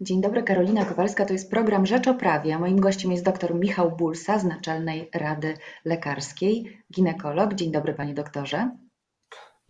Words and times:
Dzień 0.00 0.20
dobry, 0.20 0.42
Karolina 0.42 0.84
Kowalska. 0.84 1.24
To 1.24 1.32
jest 1.32 1.50
program 1.50 1.86
Rzecz 1.86 2.08
o 2.08 2.14
Prawie. 2.14 2.58
Moim 2.58 2.80
gościem 2.80 3.12
jest 3.12 3.24
dr 3.24 3.54
Michał 3.54 3.96
Bulsa 3.96 4.38
z 4.38 4.44
Naczelnej 4.44 5.10
Rady 5.14 5.54
Lekarskiej, 5.84 6.82
ginekolog. 6.94 7.54
Dzień 7.54 7.72
dobry, 7.72 7.94
panie 7.94 8.14
doktorze. 8.14 8.76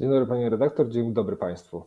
Dzień 0.00 0.10
dobry, 0.10 0.26
pani 0.26 0.48
redaktor. 0.48 0.88
Dzień 0.88 1.12
dobry 1.12 1.36
państwu. 1.36 1.84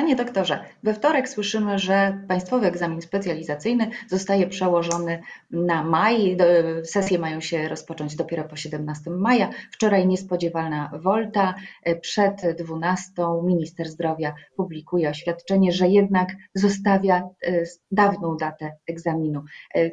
Panie 0.00 0.16
doktorze, 0.16 0.64
we 0.82 0.94
wtorek 0.94 1.28
słyszymy, 1.28 1.78
że 1.78 2.24
państwowy 2.28 2.66
egzamin 2.66 3.02
specjalizacyjny 3.02 3.90
zostaje 4.08 4.46
przełożony 4.46 5.22
na 5.50 5.84
maj. 5.84 6.36
Sesje 6.84 7.18
mają 7.18 7.40
się 7.40 7.68
rozpocząć 7.68 8.16
dopiero 8.16 8.44
po 8.44 8.56
17 8.56 9.10
maja. 9.10 9.50
Wczoraj 9.72 10.06
niespodziewana 10.06 10.90
wolta. 11.02 11.54
Przed 12.00 12.56
12 12.58 13.12
minister 13.44 13.88
zdrowia 13.88 14.34
publikuje 14.56 15.10
oświadczenie, 15.10 15.72
że 15.72 15.88
jednak 15.88 16.28
zostawia 16.54 17.28
e, 17.42 17.64
dawną 17.90 18.36
datę 18.36 18.76
egzaminu. 18.86 19.42
E, 19.74 19.90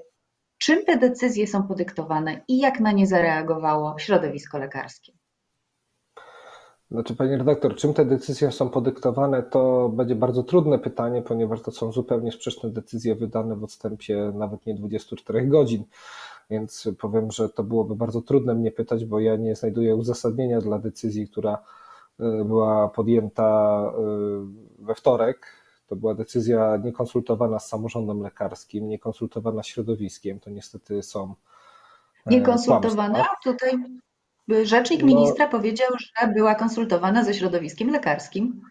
czym 0.58 0.86
te 0.86 0.98
decyzje 0.98 1.48
są 1.48 1.64
podyktowane 1.64 2.42
i 2.48 2.58
jak 2.58 2.80
na 2.80 2.92
nie 2.92 3.08
zareagowało 3.08 4.00
środowisko 4.00 4.58
lekarskie? 4.58 5.17
Znaczy, 6.92 7.16
pani 7.16 7.38
redaktor, 7.38 7.76
czym 7.76 7.94
te 7.94 8.06
decyzje 8.06 8.52
są 8.52 8.70
podyktowane, 8.70 9.44
to 9.44 9.90
będzie 9.90 10.16
bardzo 10.16 10.44
trudne 10.44 10.80
pytanie, 10.80 11.22
ponieważ 11.22 11.62
to 11.62 11.72
są 11.72 11.92
zupełnie 11.92 12.32
sprzeczne 12.32 12.70
decyzje 12.70 13.16
wydane 13.16 13.56
w 13.56 13.64
odstępie 13.64 14.32
nawet 14.36 14.66
nie 14.66 14.76
24 14.76 15.48
godzin. 15.48 15.84
Więc 16.50 16.90
powiem, 17.00 17.32
że 17.32 17.50
to 17.50 17.64
byłoby 17.64 17.96
bardzo 17.96 18.22
trudne 18.22 18.56
mnie 18.56 18.72
pytać, 18.72 19.06
bo 19.06 19.20
ja 19.20 19.36
nie 19.36 19.56
znajduję 19.56 19.96
uzasadnienia 19.96 20.62
dla 20.62 20.80
decyzji, 20.80 21.28
która 21.28 21.58
e, 22.20 22.44
była 22.46 22.90
podjęta 22.90 23.82
e, 23.86 24.86
we 24.86 24.96
wtorek. 24.96 25.48
To 25.88 25.96
była 25.96 26.14
decyzja 26.14 26.78
niekonsultowana 26.84 27.60
z 27.60 27.68
samorządem 27.68 28.22
lekarskim, 28.22 28.90
niekonsultowana 28.90 29.64
z 29.64 29.68
środowiskiem. 29.68 30.40
To 30.40 30.50
niestety 30.50 31.04
są. 31.04 31.34
E, 32.26 32.30
niekonsultowana? 32.30 33.26
Tutaj 33.44 33.74
Rzecznik 34.64 35.02
no, 35.02 35.08
ministra 35.08 35.48
powiedział, 35.48 35.90
że 35.98 36.28
była 36.28 36.56
konsultowana 36.56 37.24
ze 37.24 37.34
środowiskiem 37.34 37.90
lekarskim. 37.90 38.62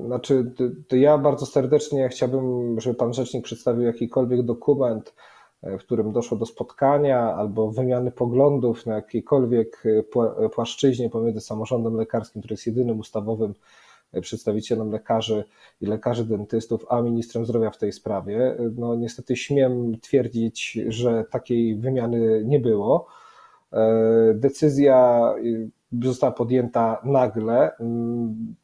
Znaczy, 0.00 0.52
to 0.88 0.96
ja 0.96 1.18
bardzo 1.18 1.46
serdecznie 1.46 2.08
chciałbym, 2.08 2.80
żeby 2.80 2.96
pan 2.96 3.14
rzecznik 3.14 3.44
przedstawił 3.44 3.82
jakikolwiek 3.82 4.42
dokument, 4.42 5.14
e, 5.62 5.78
w 5.78 5.80
którym 5.80 6.12
doszło 6.12 6.38
do 6.38 6.46
spotkania 6.46 7.34
albo 7.34 7.70
wymiany 7.70 8.10
poglądów 8.10 8.86
na 8.86 8.94
jakiejkolwiek 8.94 9.82
e, 10.42 10.48
płaszczyźnie 10.48 11.10
pomiędzy 11.10 11.40
samorządem 11.40 11.96
lekarskim, 11.96 12.42
który 12.42 12.52
jest 12.52 12.66
jedynym 12.66 12.98
ustawowym 12.98 13.54
e, 14.12 14.20
przedstawicielem 14.20 14.90
lekarzy 14.90 15.44
i 15.80 15.86
lekarzy 15.86 16.24
dentystów, 16.24 16.86
a 16.88 17.00
ministrem 17.02 17.44
zdrowia 17.44 17.70
w 17.70 17.78
tej 17.78 17.92
sprawie. 17.92 18.56
No 18.76 18.94
niestety 18.94 19.36
śmiem 19.36 20.00
twierdzić, 20.00 20.78
że 20.88 21.24
takiej 21.30 21.76
wymiany 21.76 22.42
nie 22.44 22.60
było. 22.60 23.06
E, 23.74 24.34
decyzja 24.34 25.20
y, 25.44 25.70
została 26.02 26.32
podjęta 26.32 27.00
nagle, 27.04 27.76
mm, 27.76 28.54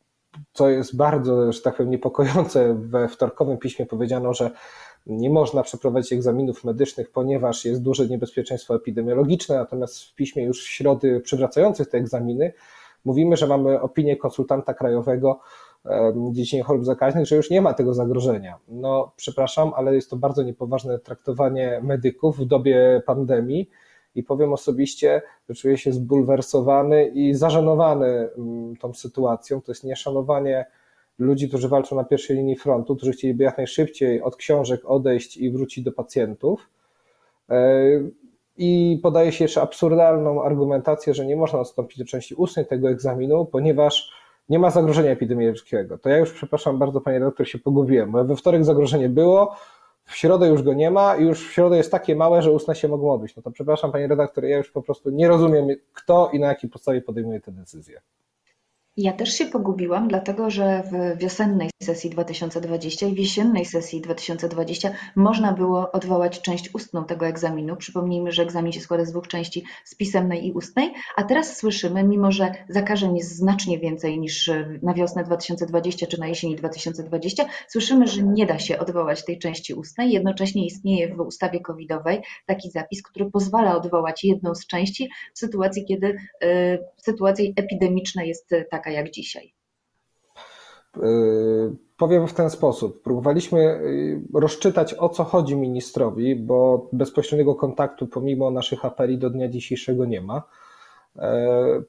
co 0.52 0.68
jest 0.68 0.96
bardzo, 0.96 1.52
że 1.52 1.60
tak 1.60 1.76
powiem, 1.76 1.90
niepokojące. 1.90 2.74
We 2.74 3.08
wtorkowym 3.08 3.58
piśmie 3.58 3.86
powiedziano, 3.86 4.34
że 4.34 4.50
nie 5.06 5.30
można 5.30 5.62
przeprowadzić 5.62 6.12
egzaminów 6.12 6.64
medycznych, 6.64 7.10
ponieważ 7.10 7.64
jest 7.64 7.82
duże 7.82 8.06
niebezpieczeństwo 8.06 8.74
epidemiologiczne, 8.74 9.56
natomiast 9.56 10.02
w 10.02 10.14
piśmie 10.14 10.44
już 10.44 10.64
w 10.64 10.68
środy 10.68 11.20
przywracających 11.20 11.88
te 11.88 11.98
egzaminy 11.98 12.52
mówimy, 13.04 13.36
że 13.36 13.46
mamy 13.46 13.80
opinię 13.80 14.16
konsultanta 14.16 14.74
krajowego 14.74 15.40
w 16.14 16.32
dziedzinie 16.32 16.62
chorób 16.62 16.84
zakaźnych, 16.84 17.26
że 17.26 17.36
już 17.36 17.50
nie 17.50 17.62
ma 17.62 17.74
tego 17.74 17.94
zagrożenia. 17.94 18.58
No, 18.68 19.12
przepraszam, 19.16 19.72
ale 19.76 19.94
jest 19.94 20.10
to 20.10 20.16
bardzo 20.16 20.42
niepoważne 20.42 20.98
traktowanie 20.98 21.80
medyków 21.82 22.38
w 22.38 22.44
dobie 22.44 23.02
pandemii 23.06 23.70
i 24.14 24.22
powiem 24.22 24.52
osobiście, 24.52 25.22
że 25.48 25.54
czuję 25.54 25.78
się 25.78 25.92
zbulwersowany 25.92 27.06
i 27.06 27.34
zażenowany 27.34 28.28
mm, 28.38 28.76
tą 28.76 28.94
sytuacją. 28.94 29.60
To 29.60 29.72
jest 29.72 29.84
nieszanowanie 29.84 30.66
ludzi, 31.18 31.48
którzy 31.48 31.68
walczą 31.68 31.96
na 31.96 32.04
pierwszej 32.04 32.36
linii 32.36 32.56
frontu, 32.56 32.96
którzy 32.96 33.12
chcieliby 33.12 33.44
jak 33.44 33.56
najszybciej 33.56 34.22
od 34.22 34.36
książek 34.36 34.80
odejść 34.84 35.36
i 35.36 35.50
wrócić 35.50 35.84
do 35.84 35.92
pacjentów. 35.92 36.68
E, 37.50 37.80
I 38.58 39.00
podaje 39.02 39.32
się 39.32 39.44
jeszcze 39.44 39.62
absurdalną 39.62 40.42
argumentację, 40.42 41.14
że 41.14 41.26
nie 41.26 41.36
można 41.36 41.58
odstąpić 41.58 41.98
do 41.98 42.04
części 42.04 42.34
ustnej 42.34 42.66
tego 42.66 42.90
egzaminu, 42.90 43.44
ponieważ 43.44 44.12
nie 44.48 44.58
ma 44.58 44.70
zagrożenia 44.70 45.10
epidemiologicznego. 45.10 45.98
To 45.98 46.08
ja 46.08 46.18
już, 46.18 46.32
przepraszam 46.32 46.78
bardzo, 46.78 47.00
panie 47.00 47.18
redaktor, 47.18 47.48
się 47.48 47.58
pogubiłem, 47.58 48.26
we 48.26 48.36
wtorek 48.36 48.64
zagrożenie 48.64 49.08
było, 49.08 49.56
w 50.04 50.16
środę 50.16 50.48
już 50.48 50.62
go 50.62 50.74
nie 50.74 50.90
ma 50.90 51.16
już 51.16 51.48
w 51.48 51.52
środę 51.52 51.76
jest 51.76 51.90
takie 51.90 52.16
małe, 52.16 52.42
że 52.42 52.52
ustne 52.52 52.74
się 52.74 52.88
mogą 52.88 53.12
odbyć. 53.12 53.36
No 53.36 53.42
to 53.42 53.50
przepraszam, 53.50 53.92
panie 53.92 54.06
redaktor, 54.06 54.44
ja 54.44 54.56
już 54.56 54.70
po 54.70 54.82
prostu 54.82 55.10
nie 55.10 55.28
rozumiem, 55.28 55.68
kto 55.92 56.30
i 56.32 56.40
na 56.40 56.46
jakiej 56.46 56.70
podstawie 56.70 57.02
podejmuje 57.02 57.40
te 57.40 57.52
decyzje. 57.52 58.00
Ja 58.96 59.12
też 59.12 59.32
się 59.32 59.46
pogubiłam, 59.46 60.08
dlatego 60.08 60.50
że 60.50 60.82
w 60.92 61.18
wiosennej 61.18 61.70
sesji 61.82 62.10
2020 62.10 63.06
i 63.06 63.14
jesiennej 63.14 63.64
sesji 63.64 64.00
2020 64.00 64.90
można 65.16 65.52
było 65.52 65.92
odwołać 65.92 66.40
część 66.40 66.74
ustną 66.74 67.04
tego 67.04 67.26
egzaminu. 67.26 67.76
Przypomnijmy, 67.76 68.32
że 68.32 68.42
egzamin 68.42 68.72
się 68.72 68.80
składa 68.80 69.04
z 69.04 69.10
dwóch 69.10 69.28
części, 69.28 69.64
z 69.84 69.94
pisemnej 69.94 70.46
i 70.46 70.52
ustnej, 70.52 70.92
a 71.16 71.22
teraz 71.22 71.56
słyszymy, 71.56 72.04
mimo 72.04 72.32
że 72.32 72.52
zakażeń 72.68 73.16
jest 73.16 73.36
znacznie 73.36 73.78
więcej 73.78 74.20
niż 74.20 74.50
na 74.82 74.94
wiosnę 74.94 75.24
2020 75.24 76.06
czy 76.06 76.20
na 76.20 76.28
jesieni 76.28 76.56
2020, 76.56 77.44
słyszymy, 77.68 78.06
że 78.06 78.22
nie 78.22 78.46
da 78.46 78.58
się 78.58 78.78
odwołać 78.78 79.24
tej 79.24 79.38
części 79.38 79.74
ustnej. 79.74 80.12
Jednocześnie 80.12 80.66
istnieje 80.66 81.14
w 81.14 81.20
ustawie 81.20 81.60
covidowej 81.60 82.20
taki 82.46 82.70
zapis, 82.70 83.02
który 83.02 83.30
pozwala 83.30 83.76
odwołać 83.76 84.24
jedną 84.24 84.54
z 84.54 84.66
części 84.66 85.10
w 85.34 85.38
sytuacji, 85.38 85.84
kiedy 85.84 86.06
y, 86.06 86.78
sytuacja 86.96 87.44
epidemiczna 87.56 88.24
jest 88.24 88.54
taka, 88.80 88.90
jak 88.90 89.10
dzisiaj? 89.10 89.54
Yy, 90.96 91.76
powiem 91.96 92.28
w 92.28 92.32
ten 92.32 92.50
sposób. 92.50 93.02
Próbowaliśmy 93.02 93.60
yy, 93.60 94.40
rozczytać, 94.40 94.94
o 94.94 95.08
co 95.08 95.24
chodzi 95.24 95.56
ministrowi, 95.56 96.36
bo 96.36 96.88
bezpośredniego 96.92 97.54
kontaktu, 97.54 98.06
pomimo 98.06 98.50
naszych 98.50 98.84
apeli, 98.84 99.18
do 99.18 99.30
dnia 99.30 99.48
dzisiejszego 99.48 100.04
nie 100.04 100.20
ma. 100.20 100.42
Yy, 101.16 101.22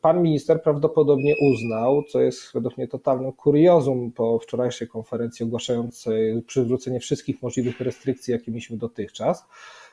pan 0.01 0.21
minister 0.23 0.63
prawdopodobnie 0.63 1.35
uznał, 1.51 2.03
co 2.03 2.21
jest 2.21 2.53
według 2.53 2.77
mnie 2.77 2.87
totalnym 2.87 3.31
kuriozum 3.31 4.11
po 4.11 4.39
wczorajszej 4.39 4.87
konferencji 4.87 5.45
ogłaszającej 5.45 6.41
przywrócenie 6.41 6.99
wszystkich 6.99 7.41
możliwych 7.41 7.79
restrykcji, 7.79 8.31
jakie 8.31 8.51
mieliśmy 8.51 8.77
dotychczas, 8.77 9.45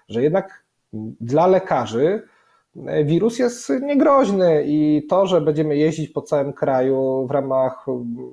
że 0.09 0.23
jednak 0.23 0.65
dla 1.21 1.47
lekarzy 1.47 2.23
wirus 3.05 3.39
jest 3.39 3.73
niegroźny 3.83 4.65
i 4.67 5.07
to, 5.09 5.27
że 5.27 5.41
będziemy 5.41 5.77
jeździć 5.77 6.09
po 6.09 6.23
całym 6.23 6.53
kraju 6.53 7.27
w 7.27 7.31
ramach, 7.31 7.87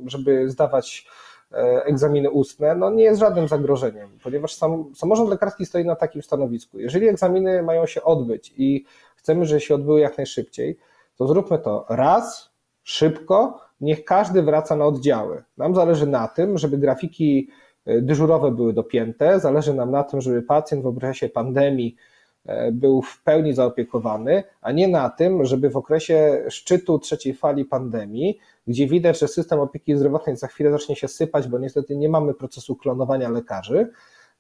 żeby 0.06 0.50
zdawać 0.50 1.08
e, 1.52 1.84
egzaminy 1.86 2.30
ustne, 2.30 2.76
no 2.76 2.90
nie 2.90 3.04
jest 3.04 3.20
żadnym 3.20 3.48
zagrożeniem, 3.48 4.10
ponieważ 4.24 4.56
sam, 4.56 4.92
samorząd 4.96 5.30
lekarski 5.30 5.66
stoi 5.66 5.86
na 5.86 5.96
takim 5.96 6.22
stanowisku. 6.22 6.80
Jeżeli 6.80 7.08
egzaminy 7.08 7.64
mają 7.64 7.86
się 7.86 8.04
odbyć 8.04 8.54
i 8.58 8.86
chcemy, 9.16 9.46
żeby 9.46 9.62
się 9.62 9.76
odbyły 9.76 10.00
jak 10.00 10.18
najszybciej, 10.18 10.78
to 11.18 11.28
zróbmy 11.28 11.60
to 11.60 11.86
raz, 11.90 12.50
szybko, 12.84 13.60
niech 13.82 14.06
każdy 14.06 14.44
wraca 14.44 14.76
na 14.76 14.86
oddziały. 14.86 15.44
Nam 15.58 15.76
zależy 15.76 16.08
na 16.08 16.28
tym, 16.28 16.58
żeby 16.58 16.78
grafiki 16.78 17.50
e, 17.86 18.02
dyżurowe 18.02 18.52
były 18.52 18.74
dopięte, 18.74 19.40
zależy 19.40 19.74
nam 19.74 19.92
na 19.92 20.04
tym, 20.04 20.22
żeby 20.22 20.42
pacjent 20.42 20.84
w 20.84 20.88
okresie 20.88 21.30
pandemii 21.30 21.96
był 22.72 23.02
w 23.02 23.24
pełni 23.24 23.54
zaopiekowany, 23.54 24.44
a 24.62 24.72
nie 24.72 24.88
na 24.88 25.10
tym, 25.10 25.46
żeby 25.46 25.70
w 25.70 25.78
okresie 25.78 26.46
szczytu 26.50 27.00
trzeciej 27.00 27.34
fali 27.34 27.66
pandemii, 27.66 28.40
gdzie 28.68 28.88
widać, 28.88 29.20
że 29.20 29.28
system 29.28 29.60
opieki 29.60 29.98
zdrowotnej 29.98 30.36
za 30.36 30.48
chwilę 30.48 30.72
zacznie 30.72 30.96
się 30.96 31.08
sypać, 31.08 31.48
bo 31.48 31.60
niestety 31.60 31.96
nie 31.96 32.10
mamy 32.10 32.34
procesu 32.34 32.76
klonowania 32.76 33.30
lekarzy, 33.30 33.92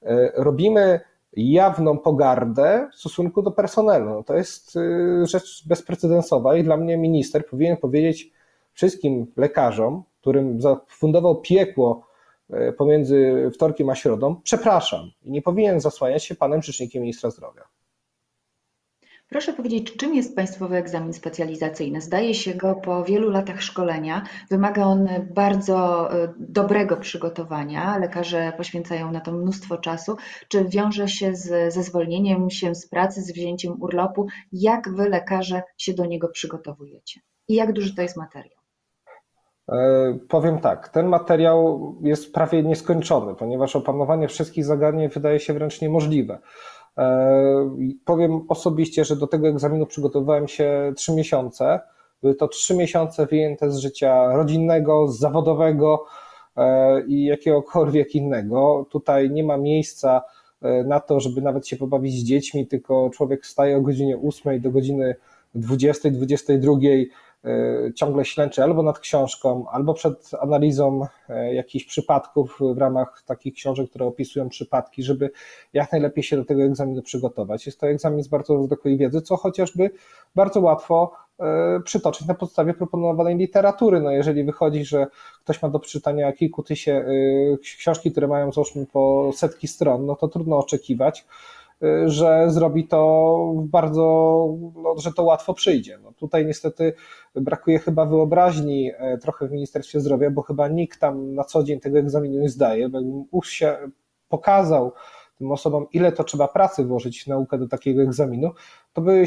e, 0.03 0.31
robimy 0.35 0.99
jawną 1.33 1.97
pogardę 1.97 2.89
w 2.93 2.95
stosunku 2.95 3.41
do 3.41 3.51
personelu. 3.51 4.23
To 4.23 4.35
jest 4.35 4.77
e, 4.77 5.25
rzecz 5.25 5.67
bezprecedensowa 5.67 6.55
i 6.55 6.63
dla 6.63 6.77
mnie 6.77 6.97
minister 6.97 7.45
powinien 7.45 7.77
powiedzieć 7.77 8.31
wszystkim 8.73 9.27
lekarzom, 9.37 10.03
którym 10.21 10.61
zafundował 10.61 11.41
piekło 11.41 12.07
pomiędzy 12.77 13.49
wtorkiem 13.53 13.89
a 13.89 13.95
środą, 13.95 14.35
przepraszam 14.43 15.11
i 15.23 15.31
nie 15.31 15.41
powinien 15.41 15.79
zasłaniać 15.79 16.23
się 16.23 16.35
panem 16.35 16.61
rzecznikiem 16.61 17.01
ministra 17.01 17.29
zdrowia. 17.29 17.61
Proszę 19.35 19.53
powiedzieć, 19.53 19.97
czym 19.97 20.15
jest 20.15 20.35
Państwowy 20.35 20.75
egzamin 20.77 21.13
specjalizacyjny? 21.13 22.01
Zdaje 22.01 22.33
się 22.33 22.53
go 22.53 22.75
po 22.75 23.03
wielu 23.03 23.29
latach 23.29 23.61
szkolenia. 23.61 24.23
Wymaga 24.49 24.83
on 24.83 25.09
bardzo 25.33 26.09
e, 26.13 26.33
dobrego 26.39 26.97
przygotowania. 26.97 27.97
Lekarze 27.97 28.53
poświęcają 28.57 29.11
na 29.11 29.19
to 29.19 29.31
mnóstwo 29.31 29.77
czasu. 29.77 30.17
Czy 30.47 30.65
wiąże 30.65 31.07
się 31.07 31.35
z, 31.35 31.73
ze 31.73 31.83
zwolnieniem 31.83 32.49
się 32.49 32.75
z 32.75 32.89
pracy, 32.89 33.21
z 33.21 33.31
wzięciem 33.31 33.81
urlopu? 33.81 34.27
Jak 34.51 34.89
Wy, 34.89 35.09
lekarze, 35.09 35.63
się 35.77 35.93
do 35.93 36.05
niego 36.05 36.27
przygotowujecie? 36.27 37.19
I 37.47 37.55
jak 37.55 37.73
duży 37.73 37.95
to 37.95 38.01
jest 38.01 38.17
materiał? 38.17 38.59
E, 39.71 40.19
powiem 40.29 40.59
tak, 40.59 40.89
ten 40.89 41.07
materiał 41.07 41.95
jest 42.01 42.33
prawie 42.33 42.63
nieskończony, 42.63 43.35
ponieważ 43.35 43.75
opanowanie 43.75 44.27
wszystkich 44.27 44.65
zagadnień 44.65 45.09
wydaje 45.09 45.39
się 45.39 45.53
wręcz 45.53 45.81
niemożliwe. 45.81 46.39
E, 46.97 47.77
powiem 48.05 48.41
osobiście, 48.47 49.05
że 49.05 49.15
do 49.15 49.27
tego 49.27 49.47
egzaminu 49.47 49.85
przygotowywałem 49.85 50.47
się 50.47 50.93
trzy 50.95 51.13
miesiące. 51.13 51.79
Były 52.21 52.35
to 52.35 52.47
trzy 52.47 52.75
miesiące 52.75 53.25
wyjęte 53.25 53.71
z 53.71 53.77
życia 53.77 54.35
rodzinnego, 54.35 55.07
zawodowego 55.07 56.05
e, 56.57 57.01
i 57.01 57.25
jakiegokolwiek 57.25 58.15
innego. 58.15 58.85
Tutaj 58.89 59.29
nie 59.29 59.43
ma 59.43 59.57
miejsca 59.57 60.21
na 60.85 60.99
to, 60.99 61.19
żeby 61.19 61.41
nawet 61.41 61.67
się 61.67 61.75
pobawić 61.75 62.13
z 62.13 62.23
dziećmi, 62.23 62.67
tylko 62.67 63.09
człowiek 63.13 63.43
wstaje 63.43 63.77
o 63.77 63.81
godzinie 63.81 64.17
8 64.17 64.61
do 64.61 64.71
godziny 64.71 65.15
20, 65.55 66.09
22 66.09 66.73
E, 66.73 67.05
ciągle 67.95 68.25
ślęczy 68.25 68.63
albo 68.63 68.83
nad 68.83 68.99
książką, 68.99 69.65
albo 69.69 69.93
przed 69.93 70.31
analizą 70.41 71.07
e, 71.29 71.53
jakichś 71.53 71.85
przypadków 71.85 72.59
w 72.75 72.77
ramach 72.77 73.23
takich 73.25 73.53
książek, 73.53 73.89
które 73.89 74.05
opisują 74.05 74.49
przypadki, 74.49 75.03
żeby 75.03 75.29
jak 75.73 75.91
najlepiej 75.91 76.23
się 76.23 76.37
do 76.37 76.45
tego 76.45 76.63
egzaminu 76.63 77.01
przygotować. 77.01 77.65
Jest 77.65 77.79
to 77.79 77.87
egzamin 77.87 78.23
z 78.23 78.27
bardzo 78.27 78.55
rozwlekłej 78.55 78.97
wiedzy, 78.97 79.21
co 79.21 79.37
chociażby 79.37 79.89
bardzo 80.35 80.59
łatwo 80.59 81.11
e, 81.39 81.79
przytoczyć 81.83 82.27
na 82.27 82.33
podstawie 82.33 82.73
proponowanej 82.73 83.37
literatury. 83.37 84.01
No 84.01 84.11
jeżeli 84.11 84.43
wychodzi, 84.43 84.85
że 84.85 85.07
ktoś 85.43 85.61
ma 85.61 85.69
do 85.69 85.79
przeczytania 85.79 86.33
kilku 86.33 86.63
tysięcy 86.63 87.57
książki, 87.61 88.11
które 88.11 88.27
mają 88.27 88.51
załóżmy 88.51 88.85
po 88.85 89.31
setki 89.35 89.67
stron, 89.67 90.05
no 90.05 90.15
to 90.15 90.27
trudno 90.27 90.57
oczekiwać, 90.57 91.25
że 92.05 92.51
zrobi 92.51 92.87
to 92.87 93.53
bardzo, 93.57 94.03
no, 94.75 94.95
że 94.97 95.13
to 95.13 95.23
łatwo 95.23 95.53
przyjdzie. 95.53 95.97
No, 96.03 96.11
tutaj 96.11 96.45
niestety 96.45 96.93
brakuje 97.35 97.79
chyba 97.79 98.05
wyobraźni 98.05 98.91
e, 98.97 99.17
trochę 99.17 99.47
w 99.47 99.51
Ministerstwie 99.51 99.99
Zdrowia, 99.99 100.29
bo 100.31 100.41
chyba 100.41 100.67
nikt 100.67 100.99
tam 100.99 101.35
na 101.35 101.43
co 101.43 101.63
dzień 101.63 101.79
tego 101.79 101.99
egzaminu 101.99 102.39
nie 102.39 102.49
zdaje. 102.49 102.89
Bo 102.89 102.97
jakbym 102.97 103.25
się 103.43 103.77
pokazał 104.29 104.91
tym 105.37 105.51
osobom, 105.51 105.85
ile 105.93 106.11
to 106.11 106.23
trzeba 106.23 106.47
pracy 106.47 106.83
włożyć 106.83 107.23
w 107.23 107.27
naukę 107.27 107.57
do 107.57 107.67
takiego 107.67 108.01
egzaminu, 108.01 108.51
to 108.93 109.01
by 109.01 109.25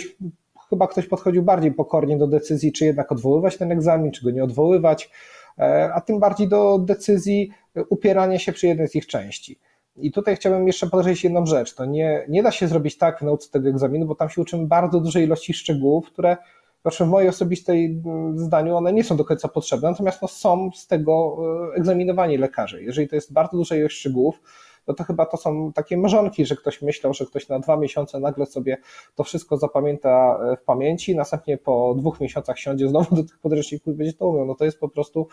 chyba 0.70 0.86
ktoś 0.86 1.06
podchodził 1.06 1.42
bardziej 1.42 1.72
pokornie 1.72 2.18
do 2.18 2.26
decyzji, 2.26 2.72
czy 2.72 2.84
jednak 2.84 3.12
odwoływać 3.12 3.56
ten 3.56 3.72
egzamin, 3.72 4.12
czy 4.12 4.24
go 4.24 4.30
nie 4.30 4.44
odwoływać, 4.44 5.10
e, 5.58 5.90
a 5.94 6.00
tym 6.00 6.20
bardziej 6.20 6.48
do 6.48 6.78
decyzji 6.78 7.50
upierania 7.88 8.38
się 8.38 8.52
przy 8.52 8.66
jednej 8.66 8.88
z 8.88 8.94
ich 8.94 9.06
części. 9.06 9.58
I 10.00 10.12
tutaj 10.12 10.36
chciałbym 10.36 10.66
jeszcze 10.66 10.86
podkreślić 10.86 11.24
jedną 11.24 11.46
rzecz. 11.46 11.74
To 11.74 11.84
nie, 11.84 12.24
nie 12.28 12.42
da 12.42 12.50
się 12.50 12.68
zrobić 12.68 12.98
tak 12.98 13.18
w 13.18 13.22
nauce 13.22 13.50
tego 13.50 13.68
egzaminu, 13.68 14.06
bo 14.06 14.14
tam 14.14 14.30
się 14.30 14.42
uczymy 14.42 14.66
bardzo 14.66 15.00
dużej 15.00 15.24
ilości 15.24 15.54
szczegółów, 15.54 16.06
które 16.06 16.36
znaczy 16.82 17.04
w 17.04 17.08
mojej 17.08 17.28
osobistej 17.28 18.02
mm, 18.06 18.38
zdaniu 18.38 18.76
one 18.76 18.92
nie 18.92 19.04
są 19.04 19.16
do 19.16 19.24
końca 19.24 19.48
potrzebne, 19.48 19.90
natomiast 19.90 20.22
no, 20.22 20.28
są 20.28 20.70
z 20.74 20.86
tego 20.86 21.36
e, 21.72 21.76
egzaminowani 21.76 22.38
lekarze. 22.38 22.82
Jeżeli 22.82 23.08
to 23.08 23.14
jest 23.14 23.32
bardzo 23.32 23.56
duża 23.56 23.76
ilość 23.76 23.96
szczegółów, 23.96 24.40
no 24.86 24.94
to 24.94 25.04
chyba 25.04 25.26
to 25.26 25.36
są 25.36 25.72
takie 25.72 25.96
mrzonki, 25.96 26.46
że 26.46 26.56
ktoś 26.56 26.82
myślał, 26.82 27.14
że 27.14 27.26
ktoś 27.26 27.48
na 27.48 27.58
dwa 27.58 27.76
miesiące 27.76 28.20
nagle 28.20 28.46
sobie 28.46 28.76
to 29.14 29.24
wszystko 29.24 29.56
zapamięta 29.56 30.38
e, 30.52 30.56
w 30.56 30.62
pamięci, 30.62 31.16
następnie 31.16 31.58
po 31.58 31.94
dwóch 31.98 32.20
miesiącach 32.20 32.58
siądzie 32.58 32.88
znowu 32.88 33.16
do 33.16 33.22
tych 33.22 33.38
podręczników 33.38 33.94
i 33.94 33.96
będzie 33.96 34.12
to 34.12 34.28
umiał. 34.28 34.46
No 34.46 34.54
to 34.54 34.64
jest 34.64 34.80
po 34.80 34.88
prostu 34.88 35.28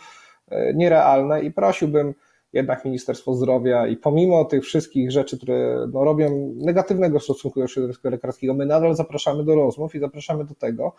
e, 0.47 0.73
nierealne 0.73 1.41
i 1.41 1.51
prosiłbym 1.51 2.13
jednak 2.55 2.85
Ministerstwo 2.85 3.35
Zdrowia 3.35 3.87
i 3.87 3.97
pomimo 3.97 4.45
tych 4.45 4.63
wszystkich 4.63 5.11
rzeczy, 5.11 5.37
które 5.37 5.87
no, 5.93 6.03
robią 6.03 6.53
negatywnego 6.55 7.19
stosunku 7.19 7.59
do 7.59 7.67
środowiska 7.67 8.09
lekarskiego, 8.09 8.53
my 8.53 8.65
nadal 8.65 8.95
zapraszamy 8.95 9.43
do 9.43 9.55
rozmów 9.55 9.95
i 9.95 9.99
zapraszamy 9.99 10.45
do 10.45 10.55
tego, 10.55 10.95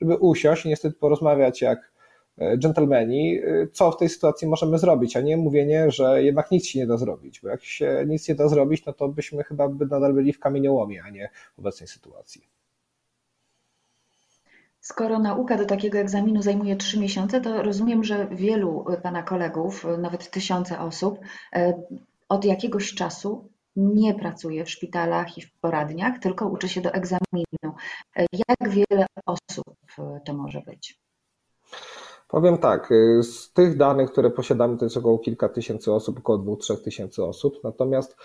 żeby 0.00 0.16
usiąść 0.16 0.66
i 0.66 0.68
niestety 0.68 0.96
porozmawiać 0.96 1.62
jak 1.62 1.92
e, 2.38 2.58
dżentelmeni, 2.58 3.38
e, 3.38 3.66
co 3.72 3.90
w 3.90 3.96
tej 3.96 4.08
sytuacji 4.08 4.48
możemy 4.48 4.78
zrobić, 4.78 5.16
a 5.16 5.20
nie 5.20 5.36
mówienie, 5.36 5.90
że 5.90 6.22
jednak 6.22 6.50
nic 6.50 6.66
się 6.66 6.78
nie 6.78 6.86
da 6.86 6.96
zrobić, 6.96 7.40
bo 7.40 7.48
jak 7.48 7.64
się 7.64 8.04
nic 8.06 8.28
nie 8.28 8.34
da 8.34 8.48
zrobić, 8.48 8.84
no 8.86 8.92
to 8.92 9.08
byśmy 9.08 9.44
chyba 9.44 9.68
by 9.68 9.86
nadal 9.86 10.14
byli 10.14 10.32
w 10.32 10.40
kamieniołomie, 10.40 11.02
a 11.02 11.10
nie 11.10 11.30
w 11.56 11.58
obecnej 11.58 11.88
sytuacji. 11.88 12.57
Skoro 14.80 15.18
nauka 15.18 15.56
do 15.56 15.64
takiego 15.66 15.98
egzaminu 15.98 16.42
zajmuje 16.42 16.76
trzy 16.76 17.00
miesiące, 17.00 17.40
to 17.40 17.62
rozumiem, 17.62 18.04
że 18.04 18.28
wielu 18.30 18.84
Pana 19.02 19.22
kolegów, 19.22 19.86
nawet 19.98 20.30
tysiące 20.30 20.80
osób, 20.80 21.18
e, 21.52 21.82
od 22.28 22.44
jakiegoś 22.44 22.94
czasu 22.94 23.48
nie 23.76 24.14
pracuje 24.14 24.64
w 24.64 24.70
szpitalach 24.70 25.38
i 25.38 25.42
w 25.42 25.52
poradniach, 25.52 26.18
tylko 26.18 26.48
uczy 26.48 26.68
się 26.68 26.80
do 26.80 26.92
egzaminu. 26.92 27.76
E, 28.16 28.26
jak 28.32 28.70
wiele 28.70 29.06
osób 29.26 29.76
to 30.24 30.34
może 30.34 30.60
być? 30.60 31.00
Powiem 32.28 32.58
tak, 32.58 32.92
y, 32.92 33.22
z 33.22 33.52
tych 33.52 33.76
danych, 33.76 34.12
które 34.12 34.30
posiadamy, 34.30 34.78
to 34.78 34.84
jest 34.84 34.96
około 34.96 35.18
kilka 35.18 35.48
tysięcy 35.48 35.92
osób, 35.92 36.18
około 36.18 36.38
dwóch, 36.38 36.58
trzech 36.58 36.82
tysięcy 36.82 37.24
osób, 37.24 37.60
natomiast 37.64 38.16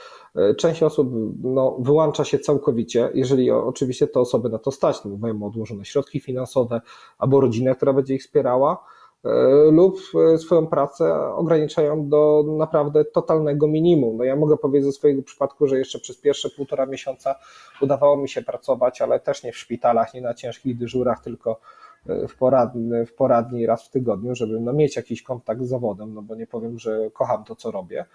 y, 0.52 0.56
część 0.56 0.84
osób 0.84 1.10
no, 1.44 1.78
wyłącza 1.80 2.24
się 2.24 2.40
całkowicie, 2.40 3.10
jeżeli 3.14 3.52
oczywiście 3.52 4.08
te 4.08 4.20
osoby 4.20 4.50
na 4.50 4.60
to 4.60 4.72
stać, 4.72 5.06
no, 5.06 5.18
mają 5.18 5.44
odłożone 5.44 5.86
środki 5.86 6.20
finansowe 6.20 6.82
albo 7.18 7.42
rodzinę, 7.42 7.76
która 7.76 7.94
będzie 7.94 8.16
ich 8.16 8.22
wspierała, 8.22 8.86
y, 9.26 9.30
lub 9.72 10.00
swoją 10.38 10.68
pracę 10.68 11.16
ograniczają 11.36 12.10
do 12.10 12.44
naprawdę 12.48 13.06
totalnego 13.06 13.68
minimum. 13.68 14.18
No 14.18 14.24
ja 14.24 14.36
mogę 14.36 14.58
powiedzieć 14.58 14.86
ze 14.86 14.92
swojego 14.92 15.24
przypadku, 15.24 15.68
że 15.68 15.78
jeszcze 15.78 16.00
przez 16.00 16.18
pierwsze 16.18 16.50
półtora 16.50 16.86
miesiąca 16.86 17.36
udawało 17.82 18.18
mi 18.18 18.30
się 18.30 18.42
pracować, 18.42 19.02
ale 19.02 19.20
też 19.20 19.44
nie 19.44 19.52
w 19.52 19.58
szpitalach, 19.58 20.14
nie 20.14 20.22
na 20.22 20.34
ciężkich 20.34 20.78
dyżurach, 20.78 21.24
tylko 21.24 21.60
w 22.06 22.38
poradni, 22.38 23.06
w 23.06 23.14
poradni 23.14 23.66
raz 23.66 23.88
w 23.88 23.90
tygodniu, 23.90 24.36
żeby 24.36 24.60
no, 24.60 24.74
mieć 24.74 24.96
jakiś 24.96 25.24
kontakt 25.24 25.62
z 25.62 25.70
zawodem, 25.70 26.14
no 26.14 26.22
bo 26.22 26.36
nie 26.36 26.48
powiem, 26.48 26.80
że 26.80 27.10
kocham 27.14 27.44
to, 27.44 27.56
co 27.56 27.72
robię. 27.72 28.06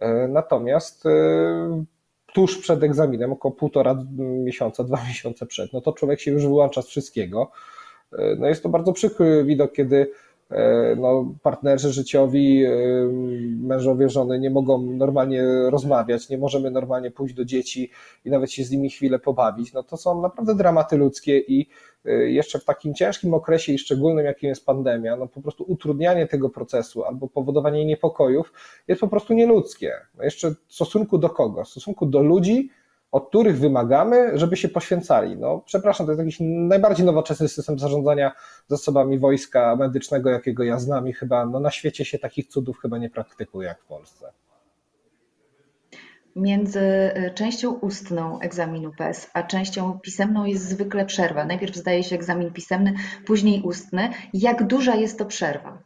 E, 0.00 0.28
natomiast 0.28 1.06
e, 1.06 1.10
tuż 2.34 2.58
przed 2.58 2.82
egzaminem, 2.82 3.32
około 3.32 3.54
półtora 3.54 4.04
miesiąca, 4.18 4.84
dwa 4.84 4.98
miesiące 5.08 5.46
przed, 5.46 5.72
no 5.72 5.80
to 5.80 5.92
człowiek 5.92 6.20
się 6.20 6.30
już 6.30 6.42
wyłącza 6.42 6.82
z 6.82 6.86
wszystkiego. 6.86 7.50
E, 8.12 8.36
no 8.38 8.46
jest 8.46 8.62
to 8.62 8.68
bardzo 8.68 8.92
przykry 8.92 9.44
widok, 9.44 9.72
kiedy 9.72 10.10
no, 10.96 11.34
partnerzy 11.42 11.92
życiowi, 11.92 12.64
mężowie, 13.60 14.08
żony 14.08 14.38
nie 14.38 14.50
mogą 14.50 14.82
normalnie 14.82 15.44
rozmawiać, 15.70 16.28
nie 16.28 16.38
możemy 16.38 16.70
normalnie 16.70 17.10
pójść 17.10 17.34
do 17.34 17.44
dzieci 17.44 17.90
i 18.24 18.30
nawet 18.30 18.52
się 18.52 18.64
z 18.64 18.70
nimi 18.70 18.90
chwilę 18.90 19.18
pobawić. 19.18 19.72
No 19.72 19.82
to 19.82 19.96
są 19.96 20.22
naprawdę 20.22 20.54
dramaty 20.54 20.96
ludzkie 20.96 21.38
i 21.38 21.68
Y, 22.06 22.30
jeszcze 22.30 22.58
w 22.58 22.64
takim 22.64 22.94
ciężkim 22.94 23.34
okresie 23.34 23.72
i 23.72 23.78
szczególnym, 23.78 24.24
jakim 24.26 24.48
jest 24.48 24.66
pandemia, 24.66 25.16
no 25.16 25.26
po 25.26 25.40
prostu 25.40 25.64
utrudnianie 25.68 26.26
tego 26.26 26.50
procesu 26.50 27.04
albo 27.04 27.28
powodowanie 27.28 27.84
niepokojów 27.84 28.52
jest 28.88 29.00
po 29.00 29.08
prostu 29.08 29.34
nieludzkie. 29.34 29.92
No 30.14 30.24
jeszcze 30.24 30.50
w 30.50 30.74
stosunku 30.74 31.18
do 31.18 31.30
kogo? 31.30 31.64
W 31.64 31.68
stosunku 31.68 32.06
do 32.06 32.22
ludzi, 32.22 32.70
od 33.12 33.28
których 33.28 33.58
wymagamy, 33.58 34.38
żeby 34.38 34.56
się 34.56 34.68
poświęcali. 34.68 35.36
No, 35.36 35.62
przepraszam, 35.66 36.06
to 36.06 36.12
jest 36.12 36.18
jakiś 36.18 36.36
najbardziej 36.40 37.06
nowoczesny 37.06 37.48
system 37.48 37.78
zarządzania 37.78 38.32
zasobami 38.68 39.18
wojska 39.18 39.76
medycznego, 39.76 40.30
jakiego 40.30 40.64
ja 40.64 40.78
znam 40.78 41.08
i 41.08 41.12
chyba 41.12 41.46
no, 41.46 41.60
na 41.60 41.70
świecie 41.70 42.04
się 42.04 42.18
takich 42.18 42.48
cudów 42.48 42.78
chyba 42.80 42.98
nie 42.98 43.10
praktykuje 43.10 43.68
jak 43.68 43.82
w 43.82 43.86
Polsce. 43.86 44.32
Między 46.36 46.80
e, 46.80 47.30
częścią 47.34 47.72
ustną 47.72 48.40
egzaminu 48.40 48.92
PES, 48.98 49.30
a 49.34 49.42
częścią 49.42 49.98
pisemną 50.02 50.44
jest 50.44 50.68
zwykle 50.68 51.06
przerwa. 51.06 51.44
Najpierw 51.44 51.76
zdaje 51.76 52.04
się 52.04 52.16
egzamin 52.16 52.52
pisemny, 52.52 52.94
później 53.26 53.62
ustny. 53.62 54.08
Jak 54.34 54.66
duża 54.66 54.94
jest 54.94 55.18
to 55.18 55.24
przerwa? 55.24 55.82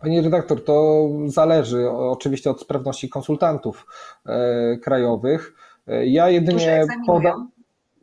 Pani 0.00 0.20
redaktor, 0.20 0.64
to 0.64 1.08
zależy 1.26 1.90
oczywiście 1.90 2.50
od 2.50 2.60
sprawności 2.60 3.08
konsultantów 3.08 3.86
e, 4.26 4.76
krajowych. 4.76 5.54
E, 5.88 6.06
ja 6.06 6.30
jedynie 6.30 6.86
podam, 7.06 7.50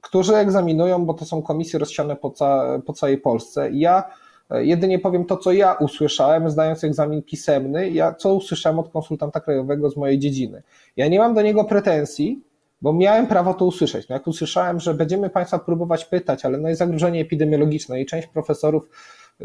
którzy 0.02 0.36
egzaminują, 0.36 1.06
bo 1.06 1.13
to 1.13 1.25
są 1.25 1.42
komisje 1.42 1.80
rozsiane 1.80 2.16
po, 2.16 2.32
ca, 2.32 2.80
po 2.86 2.94
całej 2.94 3.18
Polsce. 3.18 3.72
Ja 3.72 4.04
Jedynie 4.50 5.00
powiem 5.00 5.25
to, 5.25 5.38
co 5.38 5.52
ja 5.52 5.74
usłyszałem, 5.74 6.50
zdając 6.50 6.84
egzamin 6.84 7.24
pisemny, 7.24 7.90
ja, 7.90 8.13
co 8.13 8.36
usłyszałem 8.36 8.80
od 8.80 8.90
konsultanta 8.90 9.40
krajowego 9.40 9.90
z 9.90 9.98
mojej 9.98 10.20
dziedziny. 10.20 10.63
Ja 10.98 11.08
nie 11.08 11.20
mam 11.20 11.34
do 11.34 11.42
niego 11.42 11.63
pretensji, 11.63 12.44
bo 12.82 12.94
miałem 12.94 13.28
prawo 13.28 13.54
to 13.54 13.66
usłyszeć. 13.66 14.10
No 14.10 14.13
jak 14.13 14.28
usłyszałem, 14.28 14.80
że 14.80 14.94
będziemy 14.94 15.30
Państwa 15.30 15.60
próbować 15.60 16.06
pytać, 16.06 16.46
ale 16.46 16.58
no 16.58 16.70
jest 16.70 16.80
zagrożenie 16.80 17.22
epidemiologiczne 17.22 18.02
i 18.02 18.06
część 18.06 18.28
profesorów 18.28 18.90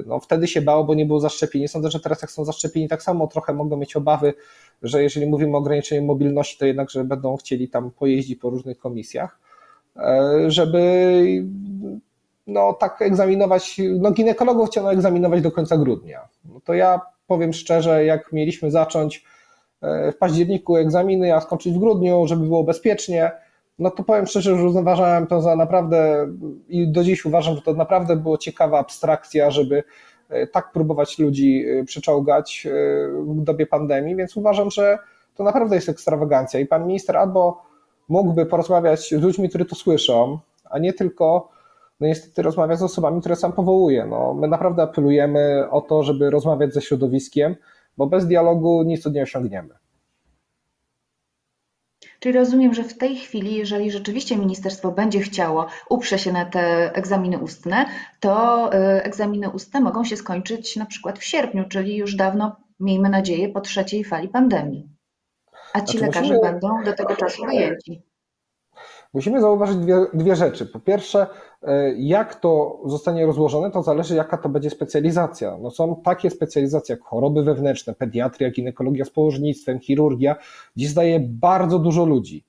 no 0.07 0.21
wtedy 0.21 0.49
się 0.49 0.63
bało, 0.63 0.85
bo 0.85 0.95
nie 0.95 1.07
było 1.07 1.21
zaszczepieni. 1.21 1.69
Sądzę, 1.69 1.91
że 1.91 2.01
teraz 2.01 2.23
jak 2.23 2.31
są 2.31 2.45
zaszczepieni, 2.45 2.89
tak 2.89 3.03
samo 3.03 3.27
trochę 3.27 3.53
mogą 3.53 3.77
mieć 3.77 3.97
obawy, 3.97 4.35
że 4.83 5.03
jeżeli 5.03 5.27
mówimy 5.27 5.57
o 5.57 5.59
ograniczeniu 5.59 6.03
mobilności, 6.03 6.59
to 6.59 6.67
jednak, 6.67 6.91
że 6.91 7.05
będą 7.05 7.37
chcieli 7.37 7.69
tam 7.69 7.91
pojeździć 7.91 8.39
po 8.39 8.51
różnych 8.51 8.79
komisjach, 8.79 9.39
e, 9.97 10.45
żeby 10.51 11.25
no 12.47 12.73
tak 12.73 13.03
egzaminować, 13.03 13.81
no 13.99 14.11
ginekologów 14.11 14.71
chciano 14.71 14.93
egzaminować 14.93 15.43
do 15.43 15.53
końca 15.53 15.77
grudnia. 15.77 16.29
No 16.45 16.61
to 16.65 16.75
ja 16.75 17.01
powiem 17.27 17.53
szczerze, 17.53 18.05
jak 18.05 18.33
mieliśmy 18.33 18.71
zacząć 18.71 19.25
e, 19.83 20.13
w 20.13 20.17
październiku 20.17 20.77
egzaminy, 20.77 21.35
a 21.35 21.41
skończyć 21.41 21.75
w 21.75 21.79
grudniu, 21.79 22.27
żeby 22.27 22.47
było 22.47 22.65
bezpiecznie, 22.65 23.31
no 23.79 23.91
to 23.91 24.05
powiem 24.05 24.27
szczerze, 24.27 24.57
że 24.57 24.69
uważałem 24.69 25.27
to 25.27 25.43
za 25.43 25.57
naprawdę 25.57 26.29
i 26.69 26.89
do 26.89 27.05
dziś 27.05 27.25
uważam, 27.25 27.57
że 27.57 27.63
to 27.63 27.73
naprawdę 27.73 28.17
było 28.17 28.39
ciekawa 28.39 28.79
abstrakcja, 28.79 29.51
żeby 29.51 29.83
tak 30.53 30.73
próbować 30.73 31.19
ludzi 31.19 31.65
przyczołgać 31.87 32.67
w 33.27 33.43
dobie 33.43 33.67
pandemii, 33.67 34.17
więc 34.17 34.37
uważam, 34.37 34.71
że 34.71 34.99
to 35.35 35.45
naprawdę 35.45 35.75
jest 35.75 35.89
ekstrawagancja 35.89 36.61
i 36.61 36.67
pan 36.67 36.87
minister 36.87 37.17
albo 37.17 37.63
mógłby 38.09 38.47
porozmawiać 38.47 39.09
z 39.09 39.13
ludźmi, 39.13 39.49
którzy 39.49 39.65
to 39.65 39.75
słyszą, 39.75 40.39
a 40.71 40.79
nie 40.79 40.93
tylko 40.93 41.49
no 42.01 42.07
niestety 42.07 42.43
rozmawiać 42.43 42.79
z 42.79 42.83
osobami, 42.83 43.21
które 43.21 43.37
sam 43.37 43.53
powołuje. 43.53 44.07
No, 44.07 44.35
my 44.35 44.49
naprawdę 44.49 44.83
apelujemy 44.83 45.71
o 45.71 45.81
to, 45.81 46.03
żeby 46.03 46.31
rozmawiać 46.31 46.75
ze 46.75 46.81
środowiskiem, 46.81 47.57
bo 47.97 48.07
bez 48.07 48.27
dialogu 48.27 48.83
nic 48.83 49.03
tu 49.03 49.11
nie 49.11 49.23
osiągniemy. 49.23 49.75
Czyli 52.19 52.39
rozumiem, 52.39 52.75
że 52.75 52.85
w 52.85 52.99
tej 52.99 53.17
chwili, 53.17 53.55
jeżeli 53.55 53.91
rzeczywiście 53.91 54.37
ministerstwo 54.37 54.93
będzie 54.93 55.21
chciało, 55.21 55.67
uprze 55.89 56.19
się 56.19 56.33
na 56.33 56.45
te 56.45 56.95
egzaminy 56.95 57.39
ustne, 57.39 57.87
to 58.21 58.71
y, 58.75 59.03
egzaminy 59.03 59.51
ustne 59.51 59.81
mogą 59.81 60.05
się 60.05 60.17
skończyć 60.17 60.77
na 60.77 60.87
przykład 60.87 61.19
w 61.19 61.25
sierpniu, 61.25 61.65
czyli 61.69 61.97
już 61.97 62.15
dawno, 62.15 62.57
miejmy 62.81 63.09
nadzieję, 63.09 63.49
po 63.49 63.61
trzeciej 63.61 64.05
fali 64.05 64.29
pandemii. 64.29 64.89
A 65.73 65.81
ci 65.81 65.99
znaczy, 65.99 66.07
lekarze 66.07 66.35
musimy... 66.35 66.53
będą 66.53 66.83
do 66.85 66.93
tego 66.93 67.17
czasu 67.17 67.47
wyjęci. 67.47 68.08
Musimy 69.15 69.41
zauważyć 69.41 69.77
dwie, 69.77 70.07
dwie 70.15 70.37
rzeczy. 70.37 70.67
Po 70.67 70.81
pierwsze, 70.81 71.27
e, 71.63 71.93
jak 71.93 72.35
to 72.35 72.81
zostanie 72.87 73.27
rozłożone, 73.27 73.71
to 73.71 73.83
zależy, 73.83 74.15
jaka 74.15 74.37
to 74.37 74.49
będzie 74.49 74.71
specjalizacja. 74.71 75.59
No 75.61 75.71
są 75.71 76.01
takie 76.05 76.31
specjalizacje 76.31 76.95
jak 76.95 77.05
choroby 77.05 77.43
wewnętrzne, 77.43 77.95
pediatria, 77.95 78.51
ginekologia 78.51 79.05
z 79.05 79.11
położnictwem, 79.11 79.81
chirurgia, 79.81 80.37
gdzie 80.77 80.89
zdaje 80.89 81.21
bardzo 81.21 81.79
dużo 81.79 82.05
ludzi. 82.05 82.45